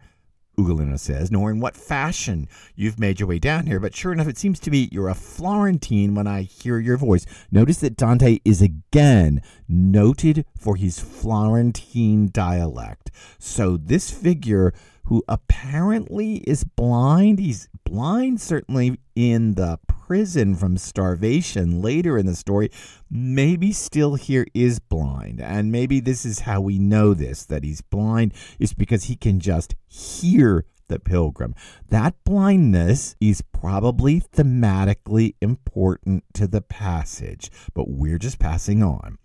Ugolino 0.56 0.98
says, 0.98 1.30
nor 1.30 1.50
in 1.50 1.60
what 1.60 1.76
fashion 1.76 2.48
you've 2.74 2.98
made 2.98 3.20
your 3.20 3.28
way 3.28 3.38
down 3.38 3.66
here, 3.66 3.80
but 3.80 3.94
sure 3.94 4.12
enough, 4.12 4.28
it 4.28 4.38
seems 4.38 4.60
to 4.60 4.70
me 4.70 4.88
you're 4.90 5.08
a 5.08 5.14
Florentine 5.14 6.14
when 6.14 6.26
I 6.26 6.42
hear 6.42 6.78
your 6.78 6.96
voice. 6.96 7.26
Notice 7.50 7.78
that 7.78 7.96
Dante 7.96 8.38
is 8.44 8.62
again 8.62 9.42
noted 9.68 10.46
for 10.56 10.76
his 10.76 10.98
Florentine 10.98 12.30
dialect. 12.32 13.10
So 13.38 13.76
this 13.76 14.10
figure 14.10 14.72
who 15.04 15.22
apparently 15.28 16.36
is 16.38 16.64
blind. 16.64 17.38
He's 17.38 17.68
blind, 17.84 18.40
certainly 18.40 18.98
in 19.14 19.54
the 19.54 19.78
prison 19.86 20.54
from 20.54 20.76
starvation 20.76 21.80
later 21.80 22.18
in 22.18 22.26
the 22.26 22.34
story. 22.34 22.70
Maybe 23.10 23.72
still 23.72 24.14
here 24.16 24.46
is 24.54 24.78
blind. 24.78 25.40
And 25.40 25.70
maybe 25.70 26.00
this 26.00 26.24
is 26.24 26.40
how 26.40 26.60
we 26.60 26.78
know 26.78 27.14
this 27.14 27.44
that 27.46 27.64
he's 27.64 27.80
blind 27.80 28.34
is 28.58 28.72
because 28.72 29.04
he 29.04 29.16
can 29.16 29.40
just 29.40 29.74
hear 29.86 30.64
the 30.88 30.98
pilgrim. 30.98 31.54
That 31.88 32.14
blindness 32.24 33.16
is 33.20 33.42
probably 33.42 34.20
thematically 34.20 35.34
important 35.40 36.24
to 36.34 36.46
the 36.46 36.60
passage, 36.60 37.50
but 37.72 37.88
we're 37.88 38.18
just 38.18 38.38
passing 38.38 38.82
on. 38.82 39.18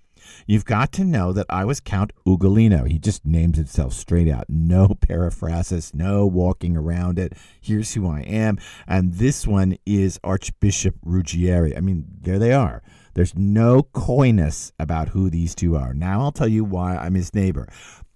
You've 0.48 0.66
got 0.66 0.92
to 0.94 1.04
know 1.04 1.34
that 1.34 1.46
I 1.50 1.66
was 1.66 1.80
Count 1.80 2.12
Ugolino. 2.26 2.88
He 2.88 3.00
just 3.00 3.26
names 3.26 3.58
himself 3.58 3.94
straight 3.94 4.30
out. 4.30 4.46
No 4.50 4.88
periphrasis, 5.00 5.94
no 5.94 6.26
walking 6.26 6.76
around 6.76 7.20
it. 7.20 7.34
Here's 7.60 7.94
who 7.94 8.08
I 8.08 8.22
am. 8.22 8.58
And 8.88 9.16
this 9.16 9.48
one 9.48 9.78
is 9.86 10.20
Archbishop 10.24 10.96
Ruggieri. 11.06 11.78
I 11.78 11.82
mean, 11.82 12.06
there 12.22 12.40
they 12.40 12.54
are. 12.54 12.82
There's 13.14 13.36
no 13.36 13.84
coyness 13.84 14.72
about 14.80 15.10
who 15.10 15.30
these 15.30 15.56
two 15.56 15.76
are. 15.76 15.94
Now 15.94 16.22
I'll 16.22 16.32
tell 16.32 16.48
you 16.48 16.64
why 16.64 16.96
I'm 16.96 17.16
his 17.16 17.34
neighbor 17.34 17.68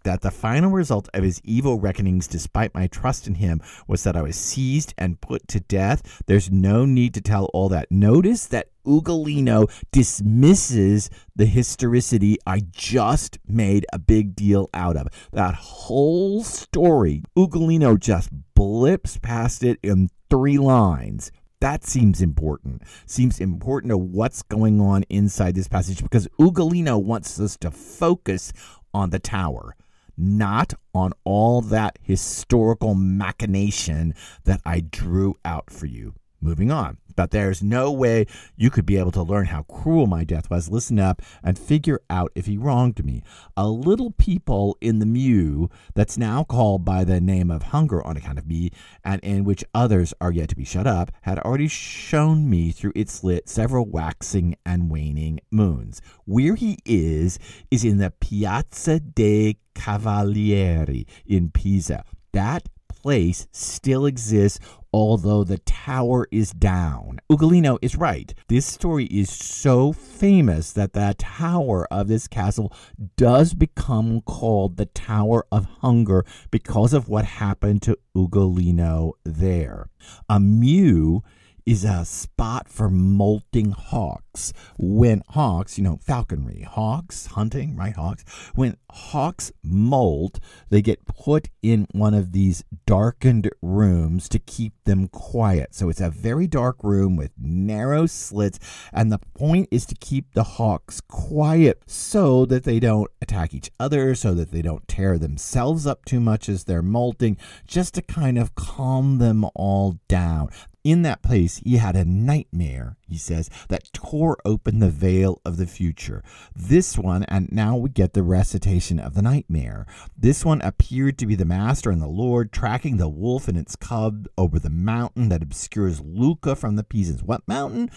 that 0.03 0.21
the 0.21 0.31
final 0.31 0.71
result 0.71 1.09
of 1.13 1.23
his 1.23 1.41
evil 1.43 1.79
reckonings, 1.79 2.27
despite 2.27 2.73
my 2.73 2.87
trust 2.87 3.27
in 3.27 3.35
him, 3.35 3.61
was 3.87 4.03
that 4.03 4.15
I 4.15 4.21
was 4.21 4.35
seized 4.35 4.93
and 4.97 5.19
put 5.21 5.47
to 5.49 5.59
death. 5.59 6.21
There's 6.25 6.51
no 6.51 6.85
need 6.85 7.13
to 7.15 7.21
tell 7.21 7.45
all 7.53 7.69
that. 7.69 7.91
Notice 7.91 8.45
that 8.47 8.69
Ugolino 8.85 9.71
dismisses 9.91 11.09
the 11.35 11.45
historicity 11.45 12.37
I 12.45 12.61
just 12.71 13.39
made 13.47 13.85
a 13.93 13.99
big 13.99 14.35
deal 14.35 14.69
out 14.73 14.97
of. 14.97 15.07
That 15.31 15.55
whole 15.55 16.43
story, 16.43 17.23
Ugolino 17.37 17.99
just 17.99 18.29
blips 18.55 19.17
past 19.17 19.63
it 19.63 19.79
in 19.81 20.09
three 20.29 20.57
lines. 20.57 21.31
That 21.61 21.85
seems 21.85 22.21
important. 22.21 22.81
Seems 23.05 23.39
important 23.39 23.91
to 23.91 23.97
what's 23.97 24.41
going 24.41 24.81
on 24.81 25.03
inside 25.03 25.55
this 25.55 25.69
passage 25.69 26.03
because 26.03 26.27
Ugolino 26.39 27.01
wants 27.01 27.39
us 27.39 27.55
to 27.57 27.71
focus 27.71 28.51
on 28.93 29.11
the 29.11 29.19
tower 29.19 29.75
not 30.17 30.73
on 30.93 31.13
all 31.23 31.61
that 31.61 31.97
historical 32.01 32.95
machination 32.95 34.13
that 34.43 34.61
I 34.65 34.81
drew 34.81 35.37
out 35.43 35.69
for 35.69 35.85
you. 35.85 36.13
Moving 36.43 36.71
on. 36.71 36.97
But 37.15 37.31
there's 37.31 37.63
no 37.63 37.89
way 37.89 38.25
you 38.57 38.69
could 38.69 38.85
be 38.85 38.97
able 38.97 39.11
to 39.11 39.21
learn 39.21 39.45
how 39.45 39.63
cruel 39.63 40.07
my 40.07 40.25
death 40.25 40.49
was. 40.49 40.69
Listen 40.69 40.99
up 40.99 41.21
and 41.41 41.57
figure 41.57 42.01
out 42.09 42.33
if 42.35 42.47
he 42.47 42.57
wronged 42.57 43.05
me. 43.05 43.23
A 43.55 43.69
little 43.69 44.11
people 44.11 44.77
in 44.81 44.99
the 44.99 45.05
Mew 45.05 45.69
that's 45.93 46.17
now 46.17 46.43
called 46.43 46.83
by 46.83 47.05
the 47.05 47.21
name 47.21 47.49
of 47.49 47.63
hunger 47.63 48.05
on 48.05 48.17
account 48.17 48.39
of 48.39 48.47
me, 48.47 48.71
and 49.05 49.21
in 49.23 49.45
which 49.45 49.63
others 49.73 50.13
are 50.19 50.33
yet 50.33 50.49
to 50.49 50.55
be 50.55 50.65
shut 50.65 50.85
up, 50.85 51.11
had 51.21 51.39
already 51.39 51.69
shown 51.69 52.49
me 52.49 52.71
through 52.71 52.93
its 52.93 53.23
lit 53.23 53.47
several 53.47 53.85
waxing 53.85 54.57
and 54.65 54.91
waning 54.91 55.39
moons. 55.49 56.01
Where 56.25 56.55
he 56.55 56.79
is, 56.83 57.39
is 57.71 57.85
in 57.85 57.99
the 57.99 58.11
Piazza 58.11 58.99
dei 58.99 59.59
Cavalieri 59.75 61.07
in 61.25 61.51
Pisa. 61.51 62.03
That 62.33 62.67
place 62.89 63.47
still 63.51 64.05
exists, 64.05 64.59
although 64.93 65.43
the 65.43 65.57
tower 65.57 66.27
is 66.31 66.51
down. 66.51 67.19
Ugolino 67.29 67.79
is 67.81 67.95
right. 67.95 68.33
This 68.47 68.65
story 68.65 69.05
is 69.05 69.29
so 69.29 69.91
famous 69.91 70.71
that 70.73 70.93
the 70.93 71.15
tower 71.17 71.87
of 71.91 72.07
this 72.07 72.27
castle 72.27 72.71
does 73.17 73.53
become 73.53 74.21
called 74.21 74.77
the 74.77 74.85
Tower 74.85 75.45
of 75.51 75.65
Hunger 75.81 76.25
because 76.51 76.93
of 76.93 77.09
what 77.09 77.25
happened 77.25 77.81
to 77.81 77.97
Ugolino 78.15 79.13
there. 79.25 79.89
A 80.29 80.39
mew 80.39 81.23
is 81.65 81.83
a 81.83 82.05
spot 82.05 82.67
for 82.67 82.89
molting 82.89 83.71
hawks. 83.71 84.53
When 84.77 85.23
hawks, 85.29 85.77
you 85.77 85.83
know, 85.83 85.97
falconry, 85.97 86.61
hawks, 86.69 87.27
hunting, 87.27 87.75
right? 87.75 87.95
Hawks. 87.95 88.23
When 88.55 88.77
hawks 88.89 89.51
molt, 89.63 90.39
they 90.69 90.81
get 90.81 91.05
put 91.05 91.49
in 91.61 91.87
one 91.91 92.13
of 92.13 92.31
these 92.31 92.63
darkened 92.85 93.49
rooms 93.61 94.27
to 94.29 94.39
keep 94.39 94.73
them 94.85 95.07
quiet. 95.07 95.73
So 95.75 95.89
it's 95.89 96.01
a 96.01 96.09
very 96.09 96.47
dark 96.47 96.83
room 96.83 97.15
with 97.15 97.31
narrow 97.37 98.05
slits, 98.05 98.59
and 98.91 99.11
the 99.11 99.19
point 99.35 99.69
is 99.71 99.85
to 99.87 99.95
keep 99.95 100.33
the 100.33 100.43
hawks 100.43 101.01
quiet 101.01 101.81
so 101.85 102.45
that 102.45 102.63
they 102.63 102.79
don't 102.79 103.09
attack 103.21 103.53
each 103.53 103.71
other, 103.79 104.15
so 104.15 104.33
that 104.33 104.51
they 104.51 104.61
don't 104.61 104.87
tear 104.87 105.17
themselves 105.17 105.87
up 105.87 106.05
too 106.05 106.19
much 106.19 106.49
as 106.49 106.63
they're 106.65 106.81
molting, 106.81 107.37
just 107.67 107.93
to 107.93 108.01
kind 108.01 108.37
of 108.37 108.55
calm 108.55 109.19
them 109.19 109.45
all 109.55 109.99
down. 110.07 110.49
In 110.83 111.03
that 111.03 111.21
place, 111.21 111.61
he 111.63 111.77
had 111.77 111.95
a 111.95 112.03
nightmare, 112.03 112.97
he 113.07 113.17
says, 113.17 113.49
that 113.69 113.93
tore 113.93 114.37
open 114.43 114.79
the 114.79 114.89
veil 114.89 115.39
of 115.45 115.55
the 115.55 115.65
future. 115.65 116.21
This 116.53 116.97
one, 116.97 117.23
and 117.23 117.49
now 117.53 117.77
we 117.77 117.89
get 117.89 118.11
the 118.11 118.21
recitation 118.21 118.99
of 118.99 119.13
the 119.13 119.21
nightmare. 119.21 119.85
This 120.17 120.43
one 120.43 120.61
appeared 120.61 121.17
to 121.19 121.25
be 121.25 121.35
the 121.35 121.45
Master 121.45 121.89
and 121.89 122.01
the 122.01 122.07
Lord 122.07 122.51
tracking 122.51 122.97
the 122.97 123.07
wolf 123.07 123.47
and 123.47 123.57
its 123.57 123.77
cub 123.77 124.27
over 124.37 124.59
the 124.59 124.69
mountain 124.69 125.29
that 125.29 125.41
obscures 125.41 126.01
Lucca 126.01 126.53
from 126.53 126.75
the 126.75 126.83
Pisans. 126.83 127.23
What 127.23 127.47
mountain? 127.47 127.89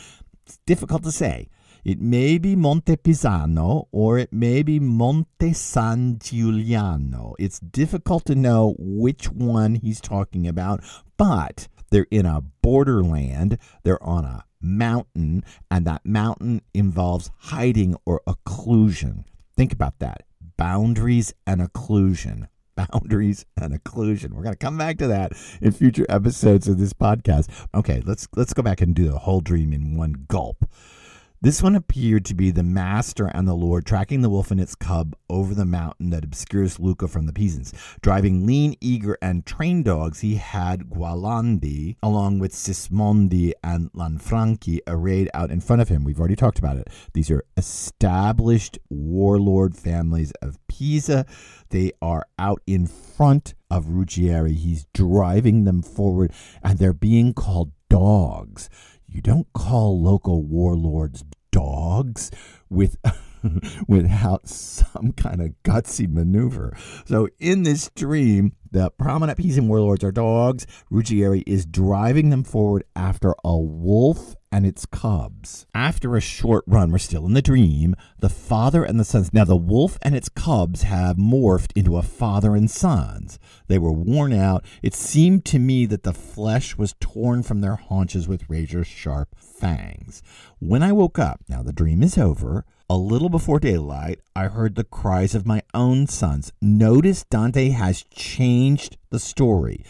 It's 0.45 0.59
difficult 0.65 1.03
to 1.03 1.11
say. 1.11 1.49
It 1.85 2.01
may 2.01 2.39
be 2.39 2.55
Monte 2.55 2.97
Pisano 2.97 3.87
or 3.91 4.19
it 4.19 4.33
may 4.33 4.63
be 4.63 4.79
Monte 4.79 5.53
San 5.53 6.19
Giuliano. 6.21 7.35
It's 7.39 7.59
difficult 7.59 8.25
to 8.27 8.37
know 8.37 8.77
which 8.79 9.31
one 9.31 9.77
he's 9.77 10.01
talking 10.01 10.47
about, 10.47 10.83
but 11.17 11.69
they're 11.91 12.07
in 12.11 12.27
a 12.27 12.43
borderland, 12.63 13.59
they're 13.85 14.03
on 14.03 14.25
a 14.25 14.45
mountain, 14.61 15.45
and 15.71 15.87
that 15.87 16.05
mountain 16.05 16.63
involves 16.75 17.31
hiding 17.39 17.97
or 18.05 18.21
occlusion. 18.27 19.25
Think 19.57 19.73
about 19.73 19.99
that 20.01 20.23
boundaries 20.57 21.35
and 21.47 21.61
occlusion. 21.61 22.49
Boundaries 22.77 23.47
and 23.57 23.73
occlusion. 23.73 24.33
We're 24.33 24.43
to 24.51 24.55
come 24.55 24.77
back 24.77 24.99
to 24.99 25.07
that 25.07 25.33
in 25.63 25.73
future 25.73 26.05
episodes 26.11 26.69
of 26.69 26.77
this 26.77 26.93
podcast. 26.93 27.49
Okay, 27.75 28.03
let's 28.05 28.29
let's 28.37 28.53
go 28.53 28.63
back 28.63 28.83
and 28.83 28.95
do 28.95 29.09
the 29.09 29.21
whole 29.21 29.41
dream 29.41 29.73
in 29.73 29.97
one 29.97 30.27
gulp. 30.29 30.69
This 31.43 31.63
one 31.63 31.77
appeared 31.77 32.25
to 32.27 32.35
be 32.35 32.51
the 32.51 32.63
master 32.63 33.27
and 33.27 33.47
the 33.47 33.55
lord 33.55 33.85
tracking 33.85 34.23
the 34.23 34.31
wolf 34.31 34.51
and 34.51 34.59
its 34.59 34.75
cub 34.75 35.15
over 35.29 35.55
the 35.55 35.67
mountain 35.67 36.09
that 36.09 36.25
obscures 36.25 36.81
Lucca 36.81 37.09
from 37.09 37.27
the 37.27 37.33
Pisans. 37.33 37.75
Driving 38.01 38.47
lean, 38.47 38.75
eager, 38.81 39.19
and 39.21 39.45
trained 39.45 39.85
dogs, 39.85 40.21
he 40.21 40.37
had 40.37 40.89
Gualandi 40.89 41.97
along 42.03 42.39
with 42.39 42.55
Sismondi 42.55 43.53
and 43.63 43.93
Lanfranchi 43.93 44.79
arrayed 44.87 45.29
out 45.35 45.51
in 45.51 45.61
front 45.61 45.83
of 45.83 45.91
him. 45.91 46.05
We've 46.05 46.19
already 46.19 46.37
talked 46.37 46.59
about 46.59 46.79
it. 46.79 46.89
These 47.13 47.31
are 47.31 47.45
established 47.59 48.79
warlord 48.89 49.77
families 49.77 50.33
of 50.41 50.59
Pisa. 50.69 51.27
They 51.69 51.93
are 52.01 52.27
out 52.39 52.63
in 52.67 52.87
front 52.87 53.55
of 53.71 53.87
Ruggieri. 53.87 54.55
He's 54.55 54.87
driving 54.95 55.65
them 55.65 55.83
forward, 55.83 56.33
and 56.63 56.79
they're 56.79 56.95
being 56.95 57.35
called 57.35 57.73
dogs 57.91 58.71
you 59.07 59.21
don't 59.21 59.47
call 59.53 60.01
local 60.01 60.43
warlords 60.43 61.25
dogs 61.53 62.31
with 62.69 62.97
without 63.89 64.49
some 64.49 65.13
kind 65.13 65.41
of 65.41 65.55
gutsy 65.65 66.09
maneuver. 66.09 66.77
So 67.07 67.29
in 67.39 67.63
this 67.63 67.91
dream, 67.95 68.53
the 68.71 68.91
prominent 68.91 69.39
Pisan 69.39 69.69
warlords 69.69 70.05
are 70.05 70.13
dogs. 70.13 70.67
Ruggieri 70.91 71.43
is 71.47 71.67
driving 71.67 72.31
them 72.31 72.45
forward 72.45 72.85
after 72.95 73.35
a 73.45 73.57
wolf 73.57 74.35
and 74.57 74.65
its 74.65 74.87
cubs. 74.87 75.67
After 75.75 76.17
a 76.17 76.21
short 76.23 76.65
run, 76.67 76.91
we're 76.91 76.97
still 76.97 77.27
in 77.27 77.35
the 77.35 77.43
dream, 77.43 77.95
the 78.21 78.31
father 78.31 78.85
and 78.85 78.99
the 78.99 79.05
sons. 79.05 79.31
Now, 79.31 79.45
the 79.45 79.55
wolf 79.55 79.99
and 80.01 80.17
its 80.17 80.31
cubs 80.31 80.81
have 80.85 81.19
morphed 81.19 81.73
into 81.77 81.99
a 81.99 82.03
father 82.03 82.57
and 82.57 82.71
sons. 82.71 83.39
They 83.69 83.77
were 83.77 83.93
worn 83.93 84.33
out. 84.33 84.65
It 84.83 84.95
seemed 84.95 85.45
to 85.47 85.59
me 85.59 85.85
that 85.85 86.05
the 86.05 86.15
flesh 86.15 86.79
was 86.79 86.95
torn 87.01 87.43
from 87.43 87.61
their 87.61 87.77
haunches 87.77 88.27
with 88.27 88.49
razor 88.49 88.83
sharp 88.83 89.37
fangs. 89.39 90.23
When 90.59 90.83
I 90.83 90.91
woke 90.91 91.19
up, 91.19 91.43
now 91.51 91.63
the 91.63 91.75
dream 91.75 92.03
is 92.03 92.17
over, 92.17 92.65
a 92.89 92.97
little 92.97 93.29
before 93.29 93.59
daylight, 93.61 94.21
I 94.35 94.45
heard 94.45 94.77
the 94.77 94.85
cries 94.85 95.35
of 95.35 95.45
my 95.45 95.63
own 95.75 96.07
sons. 96.07 96.53
Notice 96.63 97.25
Dante 97.25 97.71
has 97.71 98.05
changed 98.05 98.97
the 99.11 99.19
story. 99.19 99.85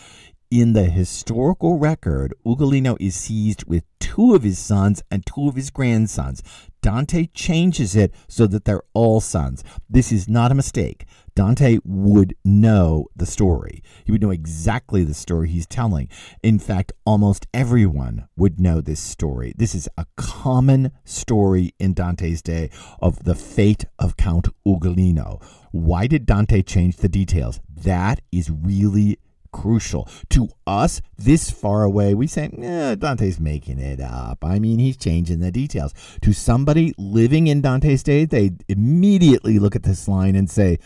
In 0.48 0.74
the 0.74 0.84
historical 0.84 1.76
record, 1.76 2.32
Ugolino 2.46 2.96
is 3.00 3.16
seized 3.16 3.64
with 3.64 3.82
two 3.98 4.32
of 4.32 4.44
his 4.44 4.60
sons 4.60 5.02
and 5.10 5.26
two 5.26 5.48
of 5.48 5.56
his 5.56 5.70
grandsons. 5.70 6.40
Dante 6.80 7.26
changes 7.34 7.96
it 7.96 8.14
so 8.28 8.46
that 8.46 8.64
they're 8.64 8.84
all 8.94 9.20
sons. 9.20 9.64
This 9.90 10.12
is 10.12 10.28
not 10.28 10.52
a 10.52 10.54
mistake. 10.54 11.04
Dante 11.34 11.78
would 11.84 12.36
know 12.44 13.08
the 13.16 13.26
story. 13.26 13.82
He 14.04 14.12
would 14.12 14.22
know 14.22 14.30
exactly 14.30 15.02
the 15.02 15.14
story 15.14 15.48
he's 15.48 15.66
telling. 15.66 16.08
In 16.44 16.60
fact, 16.60 16.92
almost 17.04 17.48
everyone 17.52 18.28
would 18.36 18.60
know 18.60 18.80
this 18.80 19.00
story. 19.00 19.52
This 19.56 19.74
is 19.74 19.88
a 19.98 20.06
common 20.16 20.92
story 21.04 21.74
in 21.80 21.92
Dante's 21.92 22.40
day 22.40 22.70
of 23.00 23.24
the 23.24 23.34
fate 23.34 23.84
of 23.98 24.16
Count 24.16 24.46
Ugolino. 24.64 25.42
Why 25.72 26.06
did 26.06 26.24
Dante 26.24 26.62
change 26.62 26.98
the 26.98 27.08
details? 27.08 27.58
That 27.68 28.20
is 28.30 28.48
really 28.48 29.18
crucial. 29.52 30.08
To 30.30 30.48
us, 30.66 31.00
this 31.16 31.50
far 31.50 31.82
away, 31.82 32.14
we 32.14 32.26
say, 32.26 32.50
eh, 32.58 32.94
Dante's 32.94 33.40
making 33.40 33.78
it 33.78 34.00
up. 34.00 34.44
I 34.44 34.58
mean, 34.58 34.78
he's 34.78 34.96
changing 34.96 35.40
the 35.40 35.50
details. 35.50 35.92
To 36.22 36.32
somebody 36.32 36.94
living 36.98 37.46
in 37.46 37.60
Dante's 37.60 38.02
day, 38.02 38.24
they 38.24 38.52
immediately 38.68 39.58
look 39.58 39.76
at 39.76 39.82
this 39.82 40.08
line 40.08 40.36
and 40.36 40.50
say, 40.50 40.78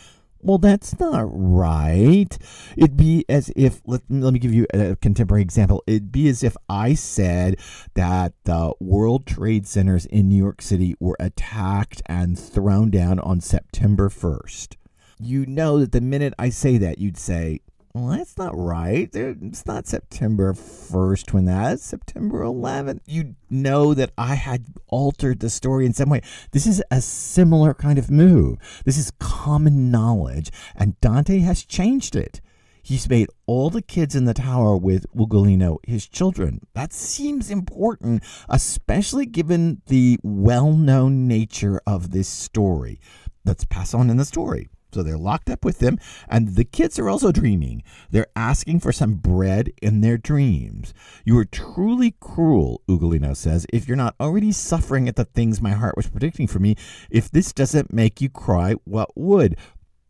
well, 0.43 0.57
that's 0.57 0.99
not 0.99 1.25
right. 1.31 2.35
It'd 2.75 2.97
be 2.97 3.25
as 3.29 3.51
if, 3.55 3.81
let, 3.85 4.01
let 4.09 4.33
me 4.33 4.39
give 4.39 4.53
you 4.53 4.65
a 4.73 4.95
contemporary 4.95 5.41
example. 5.41 5.83
It'd 5.85 6.11
be 6.11 6.27
as 6.29 6.43
if 6.43 6.57
I 6.67 6.93
said 6.93 7.59
that 7.93 8.33
the 8.45 8.73
World 8.79 9.27
Trade 9.27 9.67
Centers 9.67 10.05
in 10.07 10.29
New 10.29 10.37
York 10.37 10.61
City 10.61 10.95
were 10.99 11.17
attacked 11.19 12.01
and 12.07 12.37
thrown 12.37 12.89
down 12.89 13.19
on 13.19 13.39
September 13.39 14.09
1st. 14.09 14.77
You 15.19 15.45
know 15.45 15.79
that 15.79 15.91
the 15.91 16.01
minute 16.01 16.33
I 16.39 16.49
say 16.49 16.77
that, 16.79 16.97
you'd 16.97 17.17
say, 17.17 17.61
well, 17.93 18.07
that's 18.07 18.37
not 18.37 18.57
right. 18.57 19.09
It's 19.13 19.65
not 19.65 19.87
September 19.87 20.53
1st 20.53 21.33
when 21.33 21.45
that's 21.45 21.83
September 21.83 22.41
11th. 22.41 23.01
You 23.05 23.35
know 23.49 23.93
that 23.93 24.11
I 24.17 24.35
had 24.35 24.65
altered 24.87 25.39
the 25.39 25.49
story 25.49 25.85
in 25.85 25.93
some 25.93 26.09
way. 26.09 26.21
This 26.51 26.65
is 26.65 26.81
a 26.89 27.01
similar 27.01 27.73
kind 27.73 27.99
of 27.99 28.09
move. 28.09 28.57
This 28.85 28.97
is 28.97 29.11
common 29.19 29.91
knowledge, 29.91 30.51
and 30.75 30.99
Dante 31.01 31.39
has 31.39 31.65
changed 31.65 32.15
it. 32.15 32.39
He's 32.83 33.09
made 33.09 33.29
all 33.45 33.69
the 33.69 33.81
kids 33.81 34.15
in 34.15 34.25
the 34.25 34.33
tower 34.33 34.75
with 34.75 35.05
Ugolino 35.13 35.77
his 35.85 36.07
children. 36.07 36.65
That 36.73 36.93
seems 36.93 37.51
important, 37.51 38.23
especially 38.49 39.25
given 39.25 39.81
the 39.87 40.17
well 40.23 40.71
known 40.71 41.27
nature 41.27 41.81
of 41.85 42.11
this 42.11 42.27
story. 42.27 42.99
Let's 43.45 43.65
pass 43.65 43.93
on 43.93 44.09
in 44.09 44.17
the 44.17 44.25
story. 44.25 44.69
So 44.93 45.03
they're 45.03 45.17
locked 45.17 45.49
up 45.49 45.63
with 45.63 45.79
them, 45.79 45.97
and 46.27 46.55
the 46.55 46.65
kids 46.65 46.99
are 46.99 47.09
also 47.09 47.31
dreaming. 47.31 47.83
They're 48.09 48.27
asking 48.35 48.81
for 48.81 48.91
some 48.91 49.15
bread 49.15 49.71
in 49.81 50.01
their 50.01 50.17
dreams. 50.17 50.93
You 51.25 51.37
are 51.37 51.45
truly 51.45 52.15
cruel, 52.19 52.81
Ugolino 52.87 53.35
says, 53.35 53.65
if 53.71 53.87
you're 53.87 53.97
not 53.97 54.15
already 54.19 54.51
suffering 54.51 55.07
at 55.07 55.15
the 55.15 55.25
things 55.25 55.61
my 55.61 55.71
heart 55.71 55.95
was 55.95 56.09
predicting 56.09 56.47
for 56.47 56.59
me. 56.59 56.75
If 57.09 57.31
this 57.31 57.53
doesn't 57.53 57.93
make 57.93 58.21
you 58.21 58.29
cry, 58.29 58.73
what 58.83 59.15
would? 59.15 59.57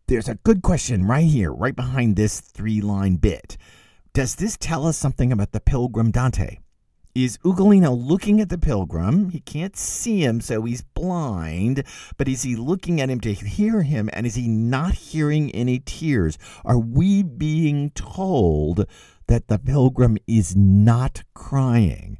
There's 0.07 0.29
a 0.29 0.35
good 0.35 0.61
question 0.61 1.05
right 1.05 1.25
here, 1.25 1.53
right 1.53 1.75
behind 1.75 2.15
this 2.15 2.41
three 2.41 2.81
line 2.81 3.15
bit. 3.15 3.57
Does 4.13 4.35
this 4.35 4.57
tell 4.57 4.85
us 4.85 4.97
something 4.97 5.31
about 5.31 5.53
the 5.53 5.61
pilgrim 5.61 6.11
Dante? 6.11 6.57
Is 7.13 7.37
Ugolino 7.39 7.95
looking 7.95 8.39
at 8.39 8.49
the 8.49 8.57
pilgrim. 8.57 9.29
He 9.29 9.39
can't 9.39 9.75
see 9.75 10.23
him, 10.23 10.41
so 10.41 10.63
he's 10.63 10.81
blind. 10.81 11.83
But 12.17 12.27
is 12.27 12.43
he 12.43 12.55
looking 12.55 13.01
at 13.01 13.09
him 13.09 13.19
to 13.21 13.33
hear 13.33 13.81
him? 13.83 14.09
And 14.13 14.25
is 14.25 14.35
he 14.35 14.47
not 14.47 14.93
hearing 14.93 15.51
any 15.51 15.79
tears? 15.79 16.37
Are 16.63 16.79
we 16.79 17.23
being 17.23 17.91
told 17.91 18.85
that 19.27 19.47
the 19.47 19.59
pilgrim 19.59 20.17
is 20.27 20.55
not 20.55 21.23
crying? 21.33 22.17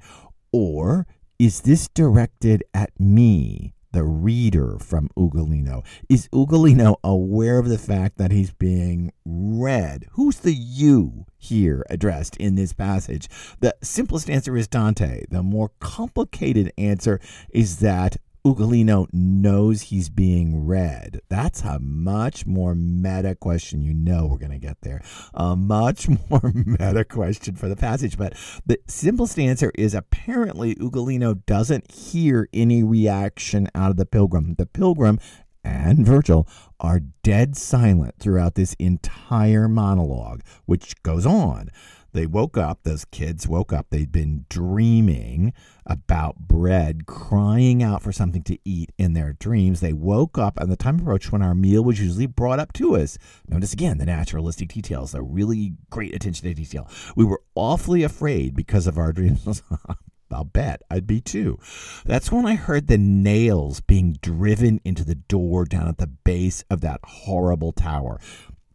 Or 0.51 1.07
is 1.39 1.61
this 1.61 1.87
directed 1.87 2.63
at 2.73 2.91
me? 2.99 3.73
The 3.91 4.03
reader 4.03 4.77
from 4.79 5.09
Ugolino. 5.17 5.85
Is 6.09 6.27
Ugolino 6.29 6.95
aware 7.03 7.59
of 7.59 7.69
the 7.69 7.77
fact 7.77 8.17
that 8.17 8.31
he's 8.31 8.51
being 8.51 9.11
read? 9.25 10.07
Who's 10.11 10.37
the 10.37 10.53
you 10.53 11.25
here 11.37 11.85
addressed 11.89 12.37
in 12.37 12.55
this 12.55 12.73
passage? 12.73 13.27
The 13.59 13.75
simplest 13.81 14.29
answer 14.29 14.55
is 14.55 14.67
Dante. 14.67 15.25
The 15.29 15.43
more 15.43 15.71
complicated 15.79 16.71
answer 16.77 17.19
is 17.49 17.79
that 17.79 18.17
Ugolino 18.45 19.07
knows 19.13 19.83
he's 19.83 20.09
being 20.09 20.65
read? 20.65 21.21
That's 21.29 21.61
a 21.61 21.77
much 21.79 22.47
more 22.47 22.73
meta 22.73 23.35
question. 23.35 23.81
You 23.81 23.93
know, 23.93 24.25
we're 24.25 24.39
going 24.39 24.51
to 24.51 24.57
get 24.57 24.81
there. 24.81 25.01
A 25.35 25.55
much 25.55 26.09
more 26.29 26.51
meta 26.53 27.05
question 27.05 27.55
for 27.55 27.69
the 27.69 27.75
passage. 27.75 28.17
But 28.17 28.33
the 28.65 28.79
simplest 28.87 29.37
answer 29.37 29.71
is 29.75 29.93
apparently 29.93 30.73
Ugolino 30.75 31.45
doesn't 31.45 31.91
hear 31.91 32.49
any 32.51 32.81
reaction 32.81 33.69
out 33.75 33.91
of 33.91 33.97
the 33.97 34.07
pilgrim. 34.07 34.55
The 34.55 34.65
pilgrim 34.65 35.19
and 35.63 36.03
Virgil 36.03 36.47
are 36.79 37.01
dead 37.21 37.55
silent 37.55 38.15
throughout 38.17 38.55
this 38.55 38.73
entire 38.79 39.67
monologue, 39.67 40.41
which 40.65 41.01
goes 41.03 41.27
on. 41.27 41.69
They 42.13 42.25
woke 42.25 42.57
up, 42.57 42.79
those 42.83 43.05
kids 43.05 43.47
woke 43.47 43.71
up. 43.71 43.87
They'd 43.89 44.11
been 44.11 44.45
dreaming 44.49 45.53
about 45.85 46.47
bread, 46.47 47.05
crying 47.05 47.81
out 47.81 48.01
for 48.01 48.11
something 48.11 48.43
to 48.43 48.57
eat 48.65 48.91
in 48.97 49.13
their 49.13 49.33
dreams. 49.33 49.79
They 49.79 49.93
woke 49.93 50.37
up, 50.37 50.59
and 50.59 50.71
the 50.71 50.75
time 50.75 50.99
approached 50.99 51.31
when 51.31 51.41
our 51.41 51.55
meal 51.55 51.83
was 51.83 51.99
usually 51.99 52.27
brought 52.27 52.59
up 52.59 52.73
to 52.73 52.97
us. 52.97 53.17
Notice 53.47 53.73
again 53.73 53.97
the 53.97 54.05
naturalistic 54.05 54.69
details, 54.69 55.13
the 55.13 55.21
really 55.21 55.73
great 55.89 56.13
attention 56.13 56.47
to 56.47 56.53
detail. 56.53 56.89
We 57.15 57.25
were 57.25 57.41
awfully 57.55 58.03
afraid 58.03 58.55
because 58.55 58.87
of 58.87 58.97
our 58.97 59.13
dreams. 59.13 59.63
I'll 60.33 60.43
bet 60.45 60.81
I'd 60.89 61.07
be 61.07 61.19
too. 61.19 61.59
That's 62.05 62.31
when 62.31 62.45
I 62.45 62.55
heard 62.55 62.87
the 62.87 62.97
nails 62.97 63.81
being 63.81 64.17
driven 64.21 64.79
into 64.85 65.03
the 65.03 65.15
door 65.15 65.65
down 65.65 65.87
at 65.87 65.97
the 65.97 66.07
base 66.07 66.63
of 66.69 66.81
that 66.81 67.01
horrible 67.03 67.73
tower 67.73 68.19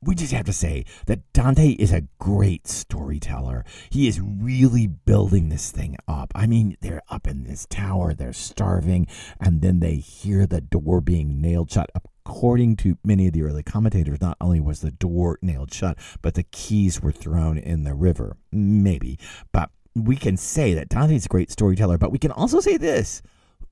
we 0.00 0.14
just 0.14 0.32
have 0.32 0.46
to 0.46 0.52
say 0.52 0.84
that 1.06 1.32
Dante 1.32 1.70
is 1.70 1.92
a 1.92 2.04
great 2.18 2.66
storyteller. 2.66 3.64
He 3.90 4.08
is 4.08 4.20
really 4.20 4.86
building 4.86 5.48
this 5.48 5.70
thing 5.70 5.96
up. 6.06 6.32
I 6.34 6.46
mean, 6.46 6.76
they're 6.80 7.02
up 7.08 7.26
in 7.26 7.44
this 7.44 7.66
tower, 7.68 8.14
they're 8.14 8.32
starving, 8.32 9.06
and 9.40 9.62
then 9.62 9.80
they 9.80 9.96
hear 9.96 10.46
the 10.46 10.60
door 10.60 11.00
being 11.00 11.40
nailed 11.40 11.70
shut. 11.70 11.90
According 11.94 12.76
to 12.76 12.98
many 13.04 13.28
of 13.28 13.32
the 13.32 13.42
early 13.42 13.62
commentators, 13.62 14.20
not 14.20 14.36
only 14.40 14.60
was 14.60 14.80
the 14.80 14.90
door 14.90 15.38
nailed 15.42 15.72
shut, 15.72 15.96
but 16.22 16.34
the 16.34 16.42
keys 16.42 17.00
were 17.00 17.12
thrown 17.12 17.56
in 17.56 17.84
the 17.84 17.94
river. 17.94 18.36
Maybe. 18.50 19.18
But 19.52 19.70
we 19.94 20.16
can 20.16 20.36
say 20.36 20.74
that 20.74 20.88
Dante's 20.88 21.26
a 21.26 21.28
great 21.28 21.50
storyteller, 21.50 21.98
but 21.98 22.12
we 22.12 22.18
can 22.18 22.32
also 22.32 22.60
say 22.60 22.76
this 22.76 23.22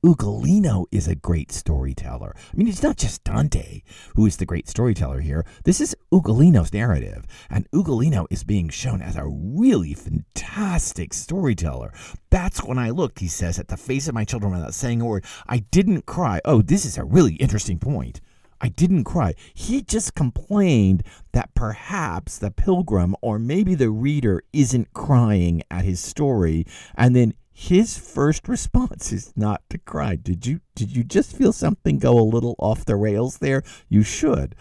Ugolino 0.04 0.84
is 0.92 1.08
a 1.08 1.14
great 1.14 1.50
storyteller. 1.50 2.36
I 2.36 2.56
mean, 2.56 2.68
it's 2.68 2.82
not 2.82 2.98
just 2.98 3.24
Dante 3.24 3.80
who 4.14 4.26
is 4.26 4.36
the 4.36 4.44
great 4.44 4.68
storyteller 4.68 5.20
here. 5.20 5.46
This 5.64 5.80
is 5.80 5.96
Ugolino's 6.12 6.74
narrative, 6.74 7.24
and 7.48 7.70
Ugolino 7.70 8.26
is 8.28 8.44
being 8.44 8.68
shown 8.68 9.00
as 9.00 9.16
a 9.16 9.26
really 9.26 9.94
fantastic 9.94 11.14
storyteller. 11.14 11.94
That's 12.28 12.62
when 12.62 12.78
I 12.78 12.90
looked, 12.90 13.20
he 13.20 13.28
says, 13.28 13.58
at 13.58 13.68
the 13.68 13.78
face 13.78 14.06
of 14.06 14.14
my 14.14 14.26
children 14.26 14.52
without 14.52 14.74
saying 14.74 15.00
a 15.00 15.06
word. 15.06 15.24
I 15.46 15.60
didn't 15.70 16.04
cry. 16.04 16.42
Oh, 16.44 16.60
this 16.60 16.84
is 16.84 16.98
a 16.98 17.04
really 17.04 17.36
interesting 17.36 17.78
point. 17.78 18.20
I 18.60 18.68
didn't 18.68 19.04
cry. 19.04 19.34
He 19.54 19.80
just 19.80 20.14
complained 20.14 21.02
that 21.32 21.54
perhaps 21.54 22.38
the 22.38 22.50
pilgrim 22.50 23.16
or 23.22 23.38
maybe 23.38 23.74
the 23.74 23.90
reader 23.90 24.42
isn't 24.52 24.92
crying 24.92 25.62
at 25.70 25.86
his 25.86 26.00
story, 26.00 26.66
and 26.94 27.16
then 27.16 27.32
his 27.56 27.96
first 27.96 28.48
response 28.48 29.12
is 29.12 29.32
not 29.36 29.62
to 29.70 29.78
cry. 29.78 30.16
Did 30.16 30.44
you 30.44 30.60
did 30.74 30.94
you 30.94 31.04
just 31.04 31.36
feel 31.36 31.52
something 31.52 31.98
go 32.00 32.18
a 32.18 32.20
little 32.20 32.56
off 32.58 32.84
the 32.84 32.96
rails 32.96 33.38
there? 33.38 33.62
You 33.88 34.02
should. 34.02 34.56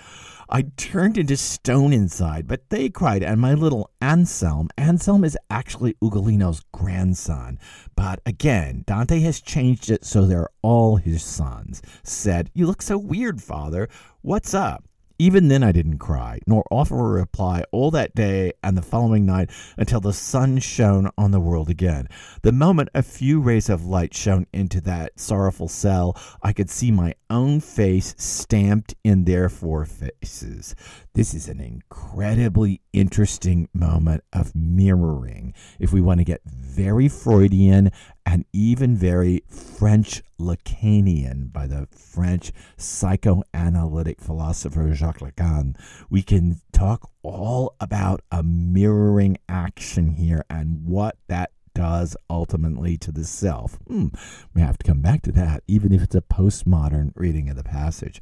I 0.47 0.62
turned 0.77 1.17
into 1.17 1.36
stone 1.36 1.91
inside, 1.91 2.47
but 2.47 2.69
they 2.69 2.89
cried, 2.89 3.23
and 3.23 3.41
my 3.41 3.56
little 3.56 3.89
Anselm, 3.99 4.69
Anselm 4.77 5.23
is 5.23 5.36
actually 5.49 5.95
Ugolino's 6.03 6.62
grandson. 6.71 7.58
But 7.95 8.19
again, 8.27 8.84
Dante 8.86 9.19
has 9.21 9.41
changed 9.41 9.89
it 9.89 10.06
so 10.06 10.25
they're 10.25 10.49
all 10.62 10.97
his 10.97 11.23
sons, 11.23 11.82
said, 12.03 12.51
You 12.53 12.67
look 12.67 12.84
so 12.84 12.99
weird, 12.99 13.41
father. 13.41 13.89
What's 14.21 14.53
up? 14.53 14.84
Even 15.23 15.47
then, 15.47 15.63
I 15.63 15.71
didn't 15.71 15.99
cry, 15.99 16.39
nor 16.47 16.65
offer 16.69 16.99
a 16.99 17.19
reply 17.21 17.63
all 17.71 17.91
that 17.91 18.13
day 18.13 18.51
and 18.62 18.75
the 18.75 18.81
following 18.81 19.25
night 19.25 19.49
until 19.77 20.01
the 20.01 20.12
sun 20.12 20.59
shone 20.59 21.09
on 21.17 21.31
the 21.31 21.39
world 21.39 21.69
again. 21.69 22.09
The 22.41 22.51
moment 22.51 22.89
a 22.93 23.03
few 23.03 23.39
rays 23.39 23.69
of 23.69 23.86
light 23.86 24.13
shone 24.13 24.47
into 24.51 24.81
that 24.81 25.17
sorrowful 25.17 25.69
cell, 25.69 26.17
I 26.41 26.51
could 26.51 26.69
see 26.69 26.91
my 26.91 27.15
own 27.29 27.62
face 27.62 28.13
stamped 28.17 28.95
in 29.05 29.23
their 29.23 29.47
four 29.47 29.86
faces. 29.86 30.75
This 31.13 31.33
is 31.33 31.47
an 31.47 31.62
incredibly 31.62 32.81
interesting 32.91 33.69
moment 33.73 34.25
of 34.33 34.53
mirroring. 34.53 35.53
If 35.79 35.93
we 35.93 36.01
want 36.01 36.19
to 36.19 36.25
get 36.25 36.41
very 36.43 37.07
Freudian 37.07 37.91
and 38.25 38.45
even 38.53 38.95
very 38.95 39.43
French 39.49 40.23
Lacanian 40.39 41.51
by 41.51 41.67
the 41.67 41.88
French 41.91 42.51
psychoanalytic 42.77 44.21
philosopher 44.21 44.93
Jacques 44.93 45.19
Lacan, 45.19 45.75
we 46.09 46.21
can 46.21 46.62
talk 46.71 47.09
all 47.21 47.75
about 47.79 48.21
a 48.31 48.43
mirroring 48.43 49.38
action 49.47 50.12
here 50.12 50.43
and 50.49 50.86
what 50.86 51.17
that 51.27 51.51
does 51.73 52.15
ultimately 52.29 52.97
to 52.97 53.12
the 53.12 53.23
self. 53.23 53.77
Hmm, 53.88 54.07
we 54.53 54.62
have 54.62 54.77
to 54.77 54.86
come 54.86 55.01
back 55.01 55.21
to 55.23 55.31
that, 55.33 55.63
even 55.67 55.91
if 55.91 56.03
it's 56.03 56.15
a 56.15 56.21
postmodern 56.21 57.12
reading 57.15 57.49
of 57.49 57.55
the 57.55 57.63
passage. 57.63 58.21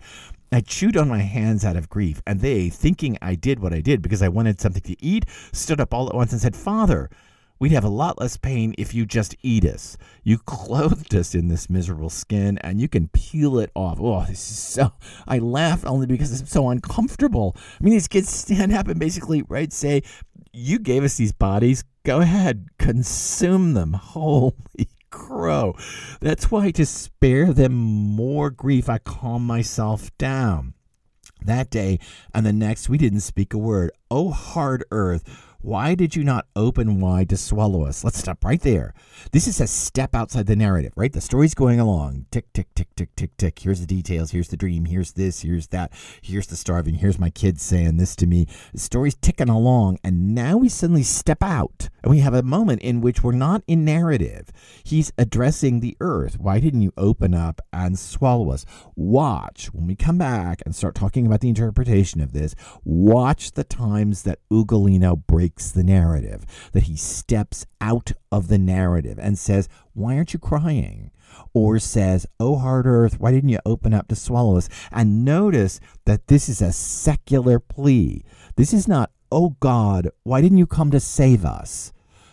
I 0.52 0.62
chewed 0.62 0.98
on 0.98 1.08
my 1.08 1.20
hands 1.20 1.64
out 1.64 1.78
of 1.78 1.90
grief, 1.90 2.22
and 2.28 2.42
they, 2.42 2.70
thinking 2.70 3.18
I 3.22 3.36
did 3.36 3.60
what 3.60 3.74
I 3.74 3.80
did 3.80 4.02
because 4.02 4.22
I 4.22 4.28
wanted 4.28 4.60
something 4.60 4.82
to 4.84 5.04
eat, 5.04 5.26
stood 5.54 5.80
up 5.80 5.94
all 5.94 6.10
at 6.10 6.16
once 6.16 6.34
and 6.34 6.42
said, 6.42 6.56
Father, 6.56 7.10
we'd 7.62 7.72
have 7.72 7.84
a 7.84 7.90
lot 7.90 8.20
less 8.20 8.38
pain 8.38 8.74
if 8.76 8.92
you 8.92 9.06
just 9.06 9.36
eat 9.44 9.64
us. 9.64 9.96
You 10.24 10.40
clothed 10.40 11.14
us 11.14 11.36
in 11.36 11.48
this 11.48 11.70
miserable 11.70 12.10
skin, 12.10 12.58
and 12.58 12.82
you 12.82 12.90
can 12.90 13.08
peel 13.10 13.60
it 13.60 13.70
off. 13.76 14.00
Oh, 14.02 14.26
this 14.28 14.50
is 14.50 14.58
so. 14.58 14.94
I 15.28 15.38
laugh 15.38 15.86
only 15.86 16.08
because 16.08 16.42
it's 16.42 16.52
so 16.52 16.70
uncomfortable. 16.70 17.56
I 17.80 17.84
mean, 17.84 17.94
these 17.94 18.08
kids 18.08 18.30
stand 18.30 18.74
up 18.74 18.88
and 18.88 19.00
basically, 19.00 19.44
right, 19.44 19.72
say, 19.72 20.02
you 20.52 20.80
gave 20.80 21.04
us 21.04 21.16
these 21.16 21.32
bodies. 21.32 21.84
Go 22.04 22.22
ahead, 22.22 22.70
consume 22.80 23.76
them. 23.76 23.94
Holy 24.02 24.90
crow. 25.12 25.76
That's 26.20 26.50
why 26.50 26.72
to 26.72 26.86
spare 26.86 27.54
them 27.54 27.74
more 27.74 28.50
grief, 28.50 28.90
I 28.90 28.98
calm 28.98 29.46
myself 29.46 30.10
down. 30.18 30.74
That 31.44 31.70
day 31.70 32.00
and 32.34 32.46
the 32.46 32.54
next, 32.54 32.90
we 32.90 32.98
didn't 32.98 33.22
speak 33.22 33.54
a 33.54 33.58
word. 33.58 33.92
Oh, 34.10 34.32
hard 34.32 34.84
earth 34.92 35.51
why 35.62 35.94
did 35.94 36.16
you 36.16 36.24
not 36.24 36.48
open 36.56 37.00
wide 37.00 37.30
to 37.30 37.38
swallow 37.38 37.84
us? 37.84 38.04
Let's 38.04 38.18
stop 38.18 38.44
right 38.44 38.60
there. 38.62 38.94
This 39.32 39.48
is 39.48 39.62
a 39.62 39.68
step 39.68 40.16
outside 40.16 40.48
the 40.48 40.56
narrative, 40.56 40.92
right? 40.96 41.14
The 41.14 41.22
story's 41.22 41.54
going 41.54 41.80
along. 41.80 42.26
Tick, 42.32 42.52
tick, 42.52 42.68
tick, 42.74 42.88
tick, 42.96 43.16
tick, 43.16 43.38
tick. 43.38 43.60
Here's 43.60 43.80
the 43.80 43.86
details. 43.86 44.32
Here's 44.32 44.48
the 44.48 44.58
dream. 44.58 44.86
Here's 44.86 45.12
this. 45.12 45.42
Here's 45.42 45.68
that. 45.68 45.94
Here's 46.22 46.48
the 46.48 46.56
starving. 46.56 46.96
Here's 46.96 47.20
my 47.20 47.30
kids 47.30 47.62
saying 47.62 47.98
this 47.98 48.16
to 48.18 48.26
me. 48.26 48.48
The 48.74 48.80
story's 48.80 49.14
ticking 49.16 49.50
along. 49.50 50.00
And 50.04 50.34
now 50.34 50.58
we 50.58 50.68
suddenly 50.68 51.04
step 51.04 51.44
out 51.44 51.90
and 52.04 52.10
we 52.10 52.20
have 52.20 52.34
a 52.34 52.42
moment 52.42 52.82
in 52.82 53.00
which 53.00 53.24
we're 53.24 53.32
not 53.32 53.62
in 53.68 53.86
narrative. 53.86 54.50
He's 54.84 55.14
addressing 55.18 55.80
the 55.80 55.96
earth. 56.00 56.40
Why 56.40 56.60
didn't 56.60 56.82
you 56.82 56.94
open 56.98 57.36
up 57.36 57.62
and 57.72 58.00
swallow 58.00 58.52
us? 58.52 58.66
Watch 58.96 59.68
when 59.74 59.86
we 59.86 59.96
come 59.96 60.18
back 60.18 60.64
and 60.66 60.76
start 60.76 60.96
talking 60.96 61.28
about 61.28 61.42
the 61.42 61.50
interpretation 61.50 62.20
of 62.20 62.34
this. 62.34 62.56
Watch 62.84 63.52
the 63.52 63.64
times 63.64 64.24
that 64.24 64.40
Ugolino 64.52 65.16
breaks 65.28 65.51
breaks 65.52 65.72
the 65.72 65.84
narrative, 65.84 66.46
that 66.72 66.84
he 66.84 66.96
steps 66.96 67.66
out 67.82 68.14
of 68.32 68.48
the 68.48 68.58
narrative 68.58 69.20
and 69.20 69.38
says, 69.38 69.68
Why 69.94 70.16
aren't 70.16 70.34
you 70.34 70.40
crying? 70.40 71.12
Or 71.54 71.78
says, 71.78 72.26
Oh, 72.40 72.58
hard 72.58 72.86
earth, 72.86 73.20
why 73.20 73.32
didn't 73.32 73.50
you 73.50 73.60
open 73.66 73.94
up 73.94 74.08
to 74.08 74.16
swallow 74.16 74.58
us? 74.58 74.70
And 74.92 75.26
notice 75.26 75.82
that 76.06 76.28
this 76.28 76.48
is 76.48 76.62
a 76.62 76.72
secular 76.72 77.60
plea. 77.60 78.24
This 78.56 78.72
is 78.72 78.88
not, 78.88 79.12
Oh 79.30 79.58
God, 79.60 80.10
why 80.24 80.40
didn't 80.40 80.58
you 80.58 80.68
come 80.68 80.92
to 80.92 81.02
save 81.02 81.44
us? 81.44 81.92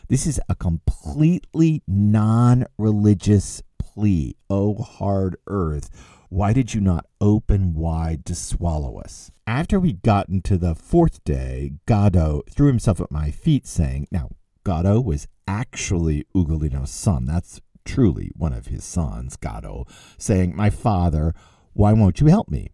This 0.08 0.24
is 0.24 0.40
a 0.48 0.54
completely 0.54 1.82
non 1.88 2.66
religious 2.78 3.62
plea. 3.78 4.36
Oh, 4.48 4.76
hard 4.76 5.36
earth 5.48 5.90
why 6.28 6.52
did 6.52 6.74
you 6.74 6.80
not 6.80 7.06
open 7.20 7.74
wide 7.74 8.24
to 8.26 8.34
swallow 8.34 8.98
us? 8.98 9.30
After 9.46 9.80
we'd 9.80 10.02
gotten 10.02 10.42
to 10.42 10.58
the 10.58 10.74
fourth 10.74 11.24
day, 11.24 11.72
Gaddo 11.86 12.42
threw 12.50 12.66
himself 12.66 13.00
at 13.00 13.10
my 13.10 13.30
feet, 13.30 13.66
saying, 13.66 14.08
Now, 14.10 14.30
Gaddo 14.64 15.02
was 15.02 15.26
actually 15.46 16.26
Ugolino's 16.34 16.90
son. 16.90 17.24
That's 17.24 17.60
truly 17.84 18.30
one 18.36 18.52
of 18.52 18.66
his 18.66 18.84
sons, 18.84 19.36
Gaddo, 19.36 19.86
saying, 20.18 20.54
My 20.54 20.68
father, 20.68 21.34
why 21.72 21.94
won't 21.94 22.20
you 22.20 22.26
help 22.26 22.50
me? 22.50 22.68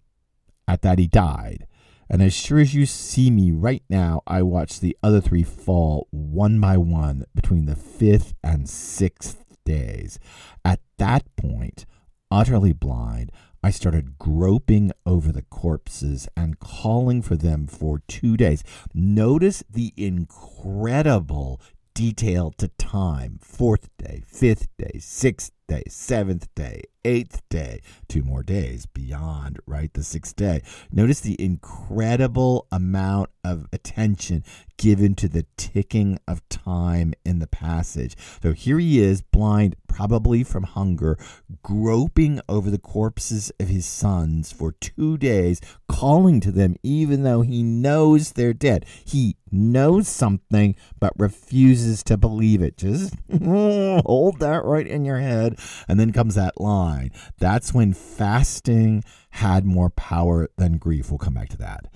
At 0.67 0.83
that, 0.83 0.99
he 0.99 1.07
died. 1.07 1.67
And 2.11 2.23
as 2.23 2.35
sure 2.35 2.59
as 2.59 2.75
you 2.75 2.87
see 2.87 3.31
me 3.31 3.53
right 3.53 3.83
now, 3.89 4.23
I 4.27 4.43
watch 4.43 4.81
the 4.81 4.97
other 5.03 5.21
three 5.21 5.45
fall 5.45 6.09
one 6.11 6.61
by 6.61 6.77
one 6.77 7.25
between 7.35 7.67
the 7.67 7.77
fifth 7.77 8.35
and 8.43 8.69
sixth 8.69 9.45
days. 9.65 10.19
At 10.65 10.81
that 10.99 11.25
point, 11.37 11.87
utterly 12.35 12.73
blind, 12.73 13.31
I 13.63 13.71
started 13.71 14.19
groping 14.19 14.91
over 15.07 15.31
the 15.31 15.43
corpses 15.43 16.29
and 16.37 16.59
calling 16.59 17.23
for 17.23 17.37
them 17.37 17.69
for 17.69 18.03
two 18.09 18.37
days. 18.37 18.65
Notice 18.93 19.63
the 19.71 19.95
incredible 19.97 21.61
detail 21.95 22.51
to 22.59 22.67
time 22.77 23.39
fourth 23.41 23.89
day, 23.99 24.25
fifth 24.27 24.67
day, 24.77 24.99
sixth 24.99 25.53
day, 25.69 25.85
seventh 25.89 26.53
day, 26.57 26.83
eighth 27.05 27.43
day, 27.49 27.81
two 28.09 28.23
more 28.23 28.43
days 28.43 28.87
beyond, 28.87 29.61
right? 29.67 29.93
The 29.93 30.05
sixth 30.05 30.37
day. 30.37 30.63
Notice 30.91 31.21
the 31.21 31.41
incredible 31.43 32.67
amount 32.73 33.31
of 33.45 33.67
attention 33.73 34.43
given 34.77 35.15
to 35.15 35.29
the 35.29 35.47
ticking 35.57 36.19
of 36.27 36.47
time 36.49 37.15
in 37.25 37.39
the 37.39 37.47
passage. 37.47 38.17
So 38.43 38.53
here 38.53 38.79
he 38.79 39.01
is, 39.01 39.23
blind, 39.23 39.77
probably 39.87 40.43
from 40.43 40.65
hunger, 40.65 41.17
groping 41.63 42.41
over 42.49 42.71
the 42.71 42.79
corpses 42.79 43.53
of 43.61 43.69
his 43.69 43.87
sons 43.87 44.51
for 44.51 44.73
two 44.73 45.17
days, 45.17 45.61
calling 45.89 46.41
to 46.41 46.51
them 46.51 46.75
even 46.83 47.23
though 47.23 47.43
he 47.43 47.63
knows 47.63 48.33
they're 48.33 48.53
dead. 48.53 48.87
He 49.05 49.37
knows 49.53 50.09
something 50.09 50.75
but 50.99 51.13
refuses 51.17 52.03
to 52.05 52.17
believe 52.17 52.61
it. 52.61 52.77
Just 52.77 53.15
hold 53.31 54.41
that 54.41 54.65
right 54.65 54.87
in 54.87 55.05
your 55.05 55.19
head. 55.19 55.59
And 55.89 56.01
then 56.01 56.13
comes 56.13 56.35
that 56.35 56.61
line. 56.61 56.94
That's 57.39 57.73
when 57.73 57.93
fasting 57.93 59.03
had 59.31 59.65
more 59.65 59.91
power 59.91 60.49
than 60.57 60.79
grief. 60.79 61.11
We'll 61.11 61.19
come 61.19 61.35
back 61.35 61.49
to 61.51 61.59
that. 61.59 61.87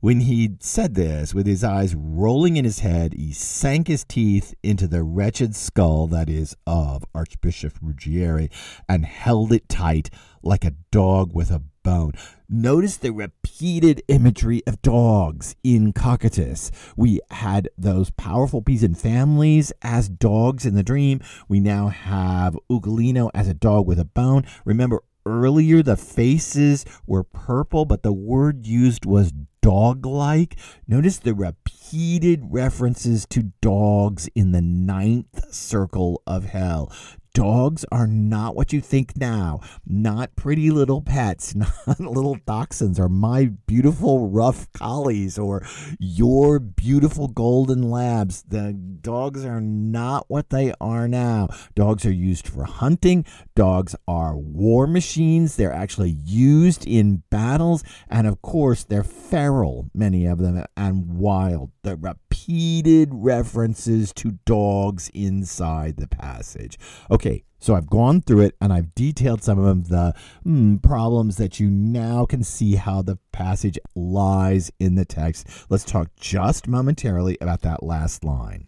When 0.00 0.20
he 0.20 0.56
said 0.58 0.96
this, 0.96 1.32
with 1.32 1.46
his 1.46 1.62
eyes 1.62 1.94
rolling 1.94 2.56
in 2.56 2.64
his 2.64 2.80
head, 2.80 3.14
he 3.14 3.32
sank 3.32 3.86
his 3.86 4.02
teeth 4.02 4.52
into 4.60 4.88
the 4.88 5.04
wretched 5.04 5.54
skull 5.54 6.08
that 6.08 6.28
is 6.28 6.56
of 6.66 7.04
Archbishop 7.14 7.74
Ruggieri 7.80 8.50
and 8.88 9.06
held 9.06 9.52
it 9.52 9.68
tight 9.68 10.10
like 10.42 10.64
a 10.64 10.74
dog 10.90 11.32
with 11.34 11.52
a 11.52 11.62
bone. 11.82 12.12
Notice 12.48 12.96
the 12.96 13.12
repeated 13.12 14.02
imagery 14.08 14.62
of 14.66 14.82
dogs 14.82 15.56
in 15.62 15.92
Cocytus. 15.92 16.70
We 16.96 17.20
had 17.30 17.68
those 17.78 18.10
powerful 18.10 18.62
peasant 18.62 18.98
families 18.98 19.72
as 19.82 20.08
dogs 20.08 20.66
in 20.66 20.74
the 20.74 20.82
dream. 20.82 21.20
We 21.48 21.60
now 21.60 21.88
have 21.88 22.56
Ugolino 22.70 23.30
as 23.34 23.48
a 23.48 23.54
dog 23.54 23.86
with 23.86 23.98
a 23.98 24.04
bone. 24.04 24.44
Remember, 24.64 25.02
earlier 25.24 25.82
the 25.82 25.96
faces 25.96 26.84
were 27.06 27.22
purple, 27.22 27.84
but 27.84 28.02
the 28.02 28.12
word 28.12 28.66
used 28.66 29.06
was 29.06 29.32
dog 29.62 30.04
like. 30.04 30.56
Notice 30.86 31.18
the 31.18 31.34
repeated 31.34 32.48
references 32.50 33.26
to 33.26 33.52
dogs 33.60 34.28
in 34.34 34.52
the 34.52 34.62
ninth 34.62 35.52
circle 35.54 36.22
of 36.26 36.46
hell. 36.46 36.92
Dogs 37.34 37.86
are 37.90 38.06
not 38.06 38.54
what 38.54 38.74
you 38.74 38.82
think 38.82 39.16
now. 39.16 39.60
Not 39.86 40.36
pretty 40.36 40.70
little 40.70 41.00
pets, 41.00 41.54
not 41.54 41.98
little 41.98 42.36
dachshunds 42.36 42.98
or 42.98 43.08
my 43.08 43.46
beautiful 43.66 44.28
rough 44.28 44.70
collies 44.72 45.38
or 45.38 45.66
your 45.98 46.58
beautiful 46.58 47.28
golden 47.28 47.90
labs. 47.90 48.42
The 48.42 48.74
dogs 48.74 49.46
are 49.46 49.62
not 49.62 50.26
what 50.28 50.50
they 50.50 50.74
are 50.78 51.08
now. 51.08 51.48
Dogs 51.74 52.04
are 52.04 52.12
used 52.12 52.46
for 52.46 52.64
hunting. 52.64 53.24
Dogs 53.54 53.96
are 54.06 54.36
war 54.36 54.86
machines. 54.86 55.56
They're 55.56 55.72
actually 55.72 56.16
used 56.24 56.86
in 56.86 57.22
battles. 57.30 57.82
And 58.10 58.26
of 58.26 58.42
course, 58.42 58.84
they're 58.84 59.04
feral, 59.04 59.90
many 59.94 60.26
of 60.26 60.38
them, 60.38 60.64
and 60.76 61.14
wild. 61.14 61.70
The 61.82 61.96
repeated 61.96 63.10
references 63.12 64.12
to 64.14 64.32
dogs 64.44 65.10
inside 65.14 65.96
the 65.96 66.08
passage. 66.08 66.78
Okay, 67.10 67.21
so 67.62 67.76
I've 67.76 67.88
gone 67.88 68.20
through 68.20 68.40
it 68.40 68.56
and 68.60 68.72
I've 68.72 68.92
detailed 68.94 69.42
some 69.42 69.58
of 69.60 69.88
the 69.88 70.14
mm, 70.44 70.82
problems 70.82 71.36
that 71.36 71.60
you 71.60 71.70
now 71.70 72.26
can 72.26 72.42
see 72.42 72.74
how 72.74 73.02
the 73.02 73.18
passage 73.30 73.78
lies 73.94 74.72
in 74.80 74.96
the 74.96 75.04
text. 75.04 75.46
Let's 75.70 75.84
talk 75.84 76.08
just 76.18 76.66
momentarily 76.66 77.38
about 77.40 77.62
that 77.62 77.84
last 77.84 78.24
line 78.24 78.66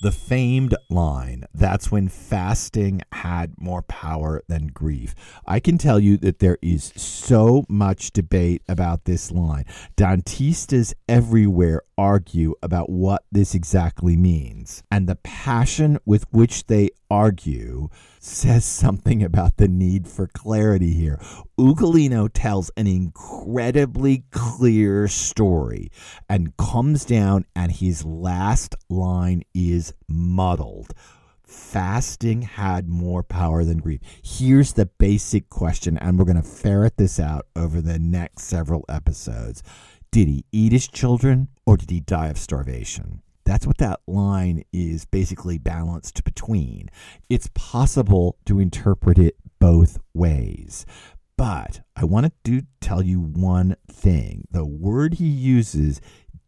the 0.00 0.12
famed 0.12 0.74
line 0.88 1.44
that's 1.52 1.90
when 1.90 2.08
fasting 2.08 3.02
had 3.12 3.54
more 3.58 3.82
power 3.82 4.42
than 4.48 4.68
grief. 4.68 5.14
I 5.46 5.60
can 5.60 5.78
tell 5.78 5.98
you 5.98 6.16
that 6.18 6.38
there 6.38 6.58
is 6.62 6.92
so 6.96 7.64
much 7.68 8.12
debate 8.12 8.62
about 8.68 9.04
this 9.04 9.30
line. 9.30 9.64
Dantistas 9.96 10.94
everywhere 11.08 11.82
argue 11.96 12.54
about 12.62 12.88
what 12.88 13.24
this 13.32 13.54
exactly 13.54 14.16
means. 14.16 14.82
And 14.90 15.08
the 15.08 15.16
passion 15.16 15.98
with 16.04 16.24
which 16.30 16.66
they 16.66 16.90
argue 17.10 17.88
says 18.28 18.64
something 18.64 19.22
about 19.22 19.56
the 19.56 19.68
need 19.68 20.06
for 20.06 20.26
clarity 20.26 20.92
here. 20.92 21.18
Ugolino 21.58 22.28
tells 22.32 22.70
an 22.76 22.86
incredibly 22.86 24.24
clear 24.30 25.08
story 25.08 25.90
and 26.28 26.56
comes 26.56 27.04
down, 27.04 27.46
and 27.56 27.72
his 27.72 28.04
last 28.04 28.74
line 28.88 29.42
is 29.54 29.92
muddled. 30.08 30.92
Fasting 31.42 32.42
had 32.42 32.88
more 32.88 33.22
power 33.22 33.64
than 33.64 33.78
grief. 33.78 34.00
Here's 34.22 34.74
the 34.74 34.86
basic 34.86 35.48
question, 35.48 35.96
and 35.98 36.18
we're 36.18 36.26
going 36.26 36.36
to 36.36 36.42
ferret 36.42 36.98
this 36.98 37.18
out 37.18 37.46
over 37.56 37.80
the 37.80 37.98
next 37.98 38.44
several 38.44 38.84
episodes. 38.88 39.62
Did 40.10 40.28
he 40.28 40.44
eat 40.52 40.72
his 40.72 40.88
children 40.88 41.48
or 41.66 41.76
did 41.76 41.90
he 41.90 42.00
die 42.00 42.28
of 42.28 42.38
starvation? 42.38 43.22
That's 43.48 43.66
what 43.66 43.78
that 43.78 44.00
line 44.06 44.62
is 44.74 45.06
basically 45.06 45.56
balanced 45.56 46.22
between. 46.22 46.90
It's 47.30 47.48
possible 47.54 48.36
to 48.44 48.58
interpret 48.58 49.18
it 49.18 49.36
both 49.58 49.98
ways. 50.12 50.84
But 51.38 51.80
I 51.96 52.04
want 52.04 52.30
to 52.44 52.62
tell 52.82 53.00
you 53.00 53.20
one 53.20 53.76
thing. 53.90 54.46
The 54.50 54.66
word 54.66 55.14
he 55.14 55.28
uses, 55.28 55.98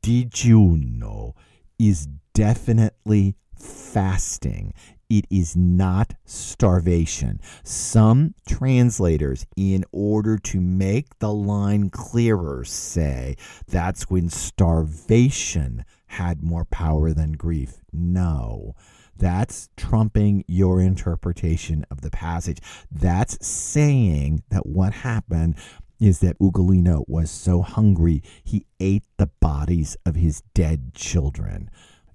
digiuno, 0.02 1.32
is 1.78 2.06
definitely 2.34 3.34
fasting. 3.58 4.74
It 5.08 5.24
is 5.30 5.56
not 5.56 6.12
starvation. 6.26 7.40
Some 7.64 8.34
translators, 8.46 9.46
in 9.56 9.86
order 9.90 10.36
to 10.36 10.60
make 10.60 11.18
the 11.18 11.32
line 11.32 11.88
clearer, 11.88 12.62
say 12.64 13.36
that's 13.66 14.10
when 14.10 14.28
starvation 14.28 15.86
had 16.10 16.42
more 16.42 16.64
power 16.64 17.12
than 17.12 17.32
grief. 17.32 17.82
No. 17.92 18.74
That's 19.16 19.68
trumping 19.76 20.44
your 20.48 20.80
interpretation 20.80 21.86
of 21.90 22.00
the 22.00 22.10
passage. 22.10 22.58
That's 22.90 23.46
saying 23.46 24.42
that 24.50 24.66
what 24.66 24.92
happened 24.92 25.54
is 26.00 26.18
that 26.20 26.38
Ugolino 26.40 27.04
was 27.06 27.30
so 27.30 27.62
hungry 27.62 28.22
he 28.42 28.66
ate 28.80 29.04
the 29.18 29.28
bodies 29.40 29.96
of 30.04 30.16
his 30.16 30.42
dead 30.52 30.94
children. 30.94 31.70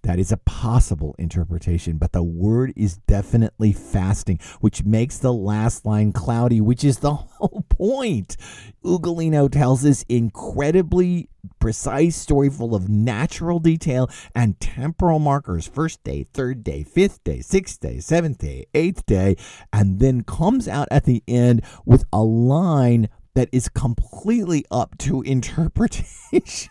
That 0.06 0.20
is 0.20 0.32
a 0.32 0.38
possible 0.38 1.16
interpretation, 1.18 1.97
but 1.97 2.12
the 2.12 2.22
word 2.22 2.74
is 2.76 2.97
definitely 3.08 3.74
fasting, 3.74 4.39
which 4.62 4.84
makes 4.84 5.18
the 5.18 5.34
last 5.34 5.84
line 5.84 6.12
cloudy, 6.12 6.62
which 6.62 6.84
is 6.84 6.99
the 6.99 7.14
whole 7.16 7.66
point. 7.70 8.38
Ugolino 8.84 9.51
tells 9.51 9.82
this 9.82 10.06
incredibly 10.08 11.28
precise 11.58 12.16
story 12.16 12.49
full 12.51 12.76
of 12.76 12.88
natural 12.88 13.58
detail 13.58 14.08
and 14.36 14.60
temporal 14.60 15.18
markers 15.18 15.66
first 15.66 16.03
day, 16.03 16.28
third 16.34 16.64
day, 16.64 16.84
fifth 16.84 17.24
day, 17.24 17.41
sixth 17.41 17.80
day, 17.80 17.99
seventh 17.99 18.38
day, 18.38 18.68
eighth 18.76 19.08
day, 19.08 19.36
and 19.74 19.99
then 19.99 20.22
comes 20.22 20.68
out 20.68 20.88
at 20.91 21.06
the 21.06 21.24
end 21.28 21.64
with 21.84 22.06
a 22.14 22.22
line 22.22 23.10
that 23.36 23.49
is 23.51 23.69
completely 23.69 24.65
up 24.71 24.97
to 24.99 25.21
interpretation, 25.25 26.69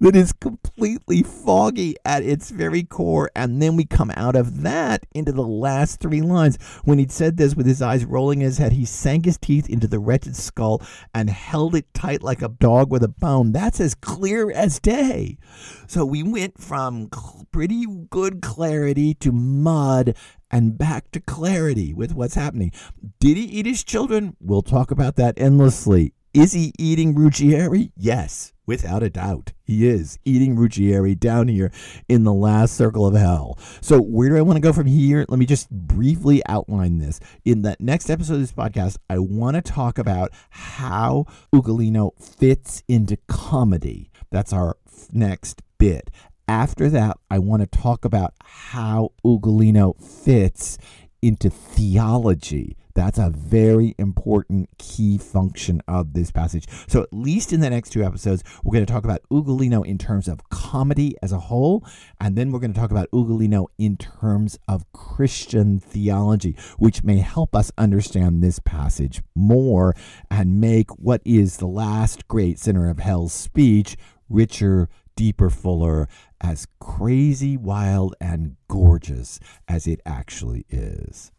that 0.00 0.12
is 0.14 0.32
completely 0.32 1.22
foggy 1.22 1.96
at 2.04 2.22
its 2.22 2.50
very 2.50 2.82
core. 2.82 3.30
And 3.36 3.60
then 3.60 3.76
we 3.76 3.84
come 3.84 4.12
out 4.16 4.36
of 4.36 4.62
that 4.62 5.06
into 5.14 5.32
the 5.32 5.42
last 5.42 6.00
three 6.00 6.22
lines. 6.22 6.56
When 6.84 6.98
he'd 6.98 7.12
said 7.12 7.36
this 7.36 7.54
with 7.54 7.66
his 7.66 7.82
eyes 7.82 8.04
rolling 8.04 8.40
in 8.40 8.46
his 8.46 8.58
head, 8.58 8.72
he 8.72 8.84
sank 8.84 9.26
his 9.26 9.38
teeth 9.38 9.68
into 9.68 9.86
the 9.86 9.98
wretched 9.98 10.36
skull 10.36 10.82
and 11.14 11.28
held 11.28 11.74
it 11.74 11.92
tight 11.92 12.22
like 12.22 12.42
a 12.42 12.48
dog 12.48 12.90
with 12.90 13.02
a 13.02 13.08
bone. 13.08 13.52
That's 13.52 13.80
as 13.80 13.94
clear 13.94 14.50
as 14.50 14.80
day. 14.80 15.38
So 15.86 16.04
we 16.04 16.22
went 16.22 16.60
from 16.60 17.10
pretty 17.52 17.86
good 18.10 18.42
clarity 18.42 19.14
to 19.14 19.32
mud 19.32 20.16
and 20.54 20.78
back 20.78 21.10
to 21.10 21.18
clarity 21.18 21.92
with 21.92 22.14
what's 22.14 22.36
happening. 22.36 22.70
Did 23.18 23.36
he 23.36 23.42
eat 23.42 23.66
his 23.66 23.82
children? 23.82 24.36
We'll 24.40 24.62
talk 24.62 24.92
about 24.92 25.16
that 25.16 25.34
endlessly. 25.36 26.14
Is 26.32 26.52
he 26.52 26.72
eating 26.78 27.14
Ruggieri? 27.16 27.90
Yes, 27.96 28.52
without 28.64 29.02
a 29.02 29.10
doubt. 29.10 29.52
He 29.64 29.88
is 29.88 30.16
eating 30.24 30.56
Ruggieri 30.56 31.18
down 31.18 31.48
here 31.48 31.72
in 32.08 32.22
the 32.22 32.32
last 32.32 32.76
circle 32.76 33.04
of 33.04 33.16
hell. 33.16 33.58
So, 33.80 34.00
where 34.00 34.28
do 34.28 34.36
I 34.36 34.42
want 34.42 34.56
to 34.56 34.60
go 34.60 34.72
from 34.72 34.86
here? 34.86 35.26
Let 35.28 35.40
me 35.40 35.46
just 35.46 35.68
briefly 35.70 36.40
outline 36.46 36.98
this. 36.98 37.18
In 37.44 37.62
the 37.62 37.76
next 37.80 38.08
episode 38.08 38.34
of 38.34 38.40
this 38.40 38.52
podcast, 38.52 38.96
I 39.10 39.18
want 39.18 39.56
to 39.56 39.60
talk 39.60 39.98
about 39.98 40.30
how 40.50 41.26
Ugolino 41.52 42.12
fits 42.20 42.84
into 42.86 43.16
comedy. 43.26 44.08
That's 44.30 44.52
our 44.52 44.76
next 45.12 45.62
bit. 45.78 46.10
After 46.46 46.90
that, 46.90 47.16
I 47.30 47.38
want 47.38 47.62
to 47.62 47.78
talk 47.78 48.04
about 48.04 48.34
how 48.42 49.12
Ugolino 49.24 49.98
fits 50.00 50.76
into 51.22 51.48
theology. 51.48 52.76
That's 52.94 53.18
a 53.18 53.30
very 53.30 53.94
important 53.98 54.68
key 54.78 55.16
function 55.16 55.80
of 55.88 56.12
this 56.12 56.30
passage. 56.30 56.66
So, 56.86 57.02
at 57.02 57.12
least 57.12 57.52
in 57.52 57.60
the 57.60 57.70
next 57.70 57.90
two 57.90 58.04
episodes, 58.04 58.44
we're 58.62 58.74
going 58.74 58.84
to 58.86 58.92
talk 58.92 59.04
about 59.04 59.22
Ugolino 59.32 59.84
in 59.84 59.96
terms 59.96 60.28
of 60.28 60.48
comedy 60.50 61.16
as 61.22 61.32
a 61.32 61.40
whole, 61.40 61.84
and 62.20 62.36
then 62.36 62.52
we're 62.52 62.60
going 62.60 62.74
to 62.74 62.78
talk 62.78 62.90
about 62.90 63.10
Ugolino 63.10 63.66
in 63.78 63.96
terms 63.96 64.58
of 64.68 64.84
Christian 64.92 65.80
theology, 65.80 66.56
which 66.78 67.02
may 67.02 67.18
help 67.18 67.56
us 67.56 67.72
understand 67.78 68.44
this 68.44 68.58
passage 68.58 69.22
more 69.34 69.96
and 70.30 70.60
make 70.60 70.90
what 70.92 71.22
is 71.24 71.56
the 71.56 71.66
last 71.66 72.28
great 72.28 72.58
sinner 72.58 72.90
of 72.90 72.98
hell's 72.98 73.32
speech 73.32 73.96
richer, 74.28 74.88
deeper, 75.16 75.50
fuller, 75.50 76.08
as 76.40 76.66
crazy, 76.80 77.56
wild, 77.56 78.14
and 78.20 78.56
gorgeous 78.68 79.40
as 79.68 79.86
it 79.86 80.00
actually 80.04 80.64
is. 80.68 81.32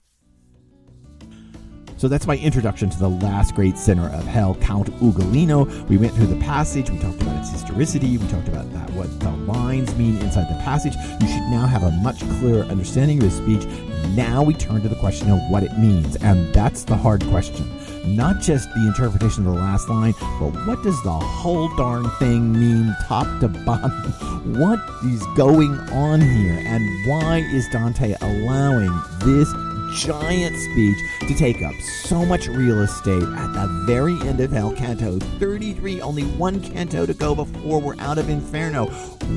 So 1.98 2.10
that's 2.10 2.28
my 2.28 2.36
introduction 2.38 2.90
to 2.90 3.00
the 3.00 3.10
last 3.10 3.56
great 3.56 3.78
sinner 3.78 4.10
of 4.10 4.26
hell, 4.26 4.56
Count 4.56 4.90
Ugolino. 5.00 5.88
We 5.88 5.98
went 5.98 6.14
through 6.14 6.28
the 6.28 6.40
passage, 6.42 6.90
we 6.90 7.00
talked 7.00 7.22
about 7.22 7.40
its 7.40 7.52
historicity, 7.52 8.18
we 8.18 8.28
talked 8.28 8.50
about 8.50 8.72
that 8.74 8.90
what 8.92 9.20
the 9.22 9.32
lines 9.32 9.96
mean 9.96 10.18
inside 10.18 10.50
the 10.50 10.62
passage. 10.64 10.94
You 11.22 11.28
should 11.28 11.50
now 11.50 11.66
have 11.66 11.84
a 11.84 11.92
much 11.92 12.20
clearer 12.40 12.64
understanding 12.64 13.20
of 13.20 13.24
his 13.24 13.36
speech. 13.36 13.66
Now 14.10 14.44
we 14.44 14.54
turn 14.54 14.82
to 14.82 14.90
the 14.90 14.96
question 14.96 15.32
of 15.32 15.40
what 15.50 15.64
it 15.64 15.78
means, 15.78 16.18
and 16.18 16.54
that's 16.54 16.84
the 16.84 16.98
hard 16.98 17.24
question 17.26 17.66
not 18.08 18.40
just 18.40 18.74
the 18.74 18.88
interpretation 18.88 19.46
of 19.48 19.54
the 19.54 19.60
last 19.60 19.90
line, 19.90 20.14
but 20.40 20.52
what 20.68 20.84
does 20.84 21.02
the 21.04 21.12
whole 21.12 21.76
darn 21.76 22.10
thing 22.20 22.54
mean 22.54 22.96
top 23.08 23.28
to 23.42 23.48
bottom? 23.48 23.92
What 24.46 24.80
is 25.04 25.26
going 25.36 25.72
on 25.90 26.22
here? 26.22 26.62
And 26.68 27.10
why 27.10 27.40
is 27.40 27.68
Dante 27.70 28.14
allowing 28.22 28.94
this 29.22 29.52
giant 29.96 30.56
speech 30.56 30.98
to 31.22 31.34
take 31.34 31.62
up 31.64 31.74
so 31.82 32.26
much 32.26 32.48
real 32.48 32.82
estate 32.82 33.24
at 33.24 33.54
the 33.54 33.84
very 33.86 34.14
end 34.28 34.40
of 34.42 34.52
Hell 34.52 34.74
Canto 34.74 35.20
33, 35.40 36.02
only 36.02 36.24
one 36.24 36.60
canto 36.62 37.06
to 37.06 37.14
go 37.14 37.34
before 37.34 37.80
we're 37.80 38.00
out 38.00 38.18
of 38.18 38.30
Inferno. 38.30 38.88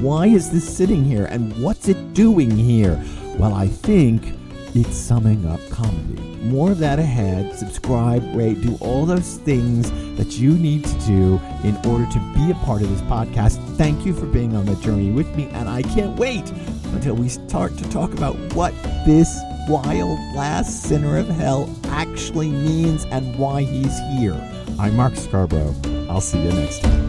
Why 0.00 0.26
is 0.26 0.50
this 0.50 0.76
sitting 0.76 1.04
here 1.04 1.26
and 1.26 1.56
what's 1.62 1.88
it 1.88 2.12
doing 2.12 2.50
here? 2.50 3.02
Well, 3.38 3.54
I 3.54 3.68
think 3.68 4.24
it's 4.78 4.96
summing 4.96 5.44
up 5.46 5.60
comedy. 5.70 6.22
More 6.44 6.70
of 6.70 6.78
that 6.78 7.00
ahead. 7.00 7.58
Subscribe, 7.58 8.22
rate, 8.34 8.60
do 8.60 8.76
all 8.80 9.06
those 9.06 9.38
things 9.38 9.90
that 10.16 10.38
you 10.38 10.52
need 10.52 10.84
to 10.84 10.98
do 11.00 11.40
in 11.64 11.76
order 11.86 12.06
to 12.06 12.32
be 12.34 12.50
a 12.50 12.54
part 12.64 12.82
of 12.82 12.88
this 12.88 13.00
podcast. 13.02 13.58
Thank 13.76 14.06
you 14.06 14.14
for 14.14 14.26
being 14.26 14.54
on 14.54 14.66
the 14.66 14.76
journey 14.76 15.10
with 15.10 15.34
me, 15.34 15.48
and 15.48 15.68
I 15.68 15.82
can't 15.82 16.16
wait 16.18 16.48
until 16.92 17.14
we 17.14 17.28
start 17.28 17.76
to 17.78 17.90
talk 17.90 18.12
about 18.12 18.36
what 18.54 18.72
this 19.04 19.36
wild 19.68 20.18
last 20.36 20.84
sinner 20.84 21.18
of 21.18 21.28
hell 21.28 21.68
actually 21.86 22.50
means 22.50 23.04
and 23.06 23.36
why 23.36 23.62
he's 23.62 23.98
here. 24.12 24.40
I'm 24.78 24.96
Mark 24.96 25.14
Scarbrough. 25.14 26.08
I'll 26.08 26.20
see 26.20 26.40
you 26.40 26.52
next 26.52 26.82
time. 26.82 27.07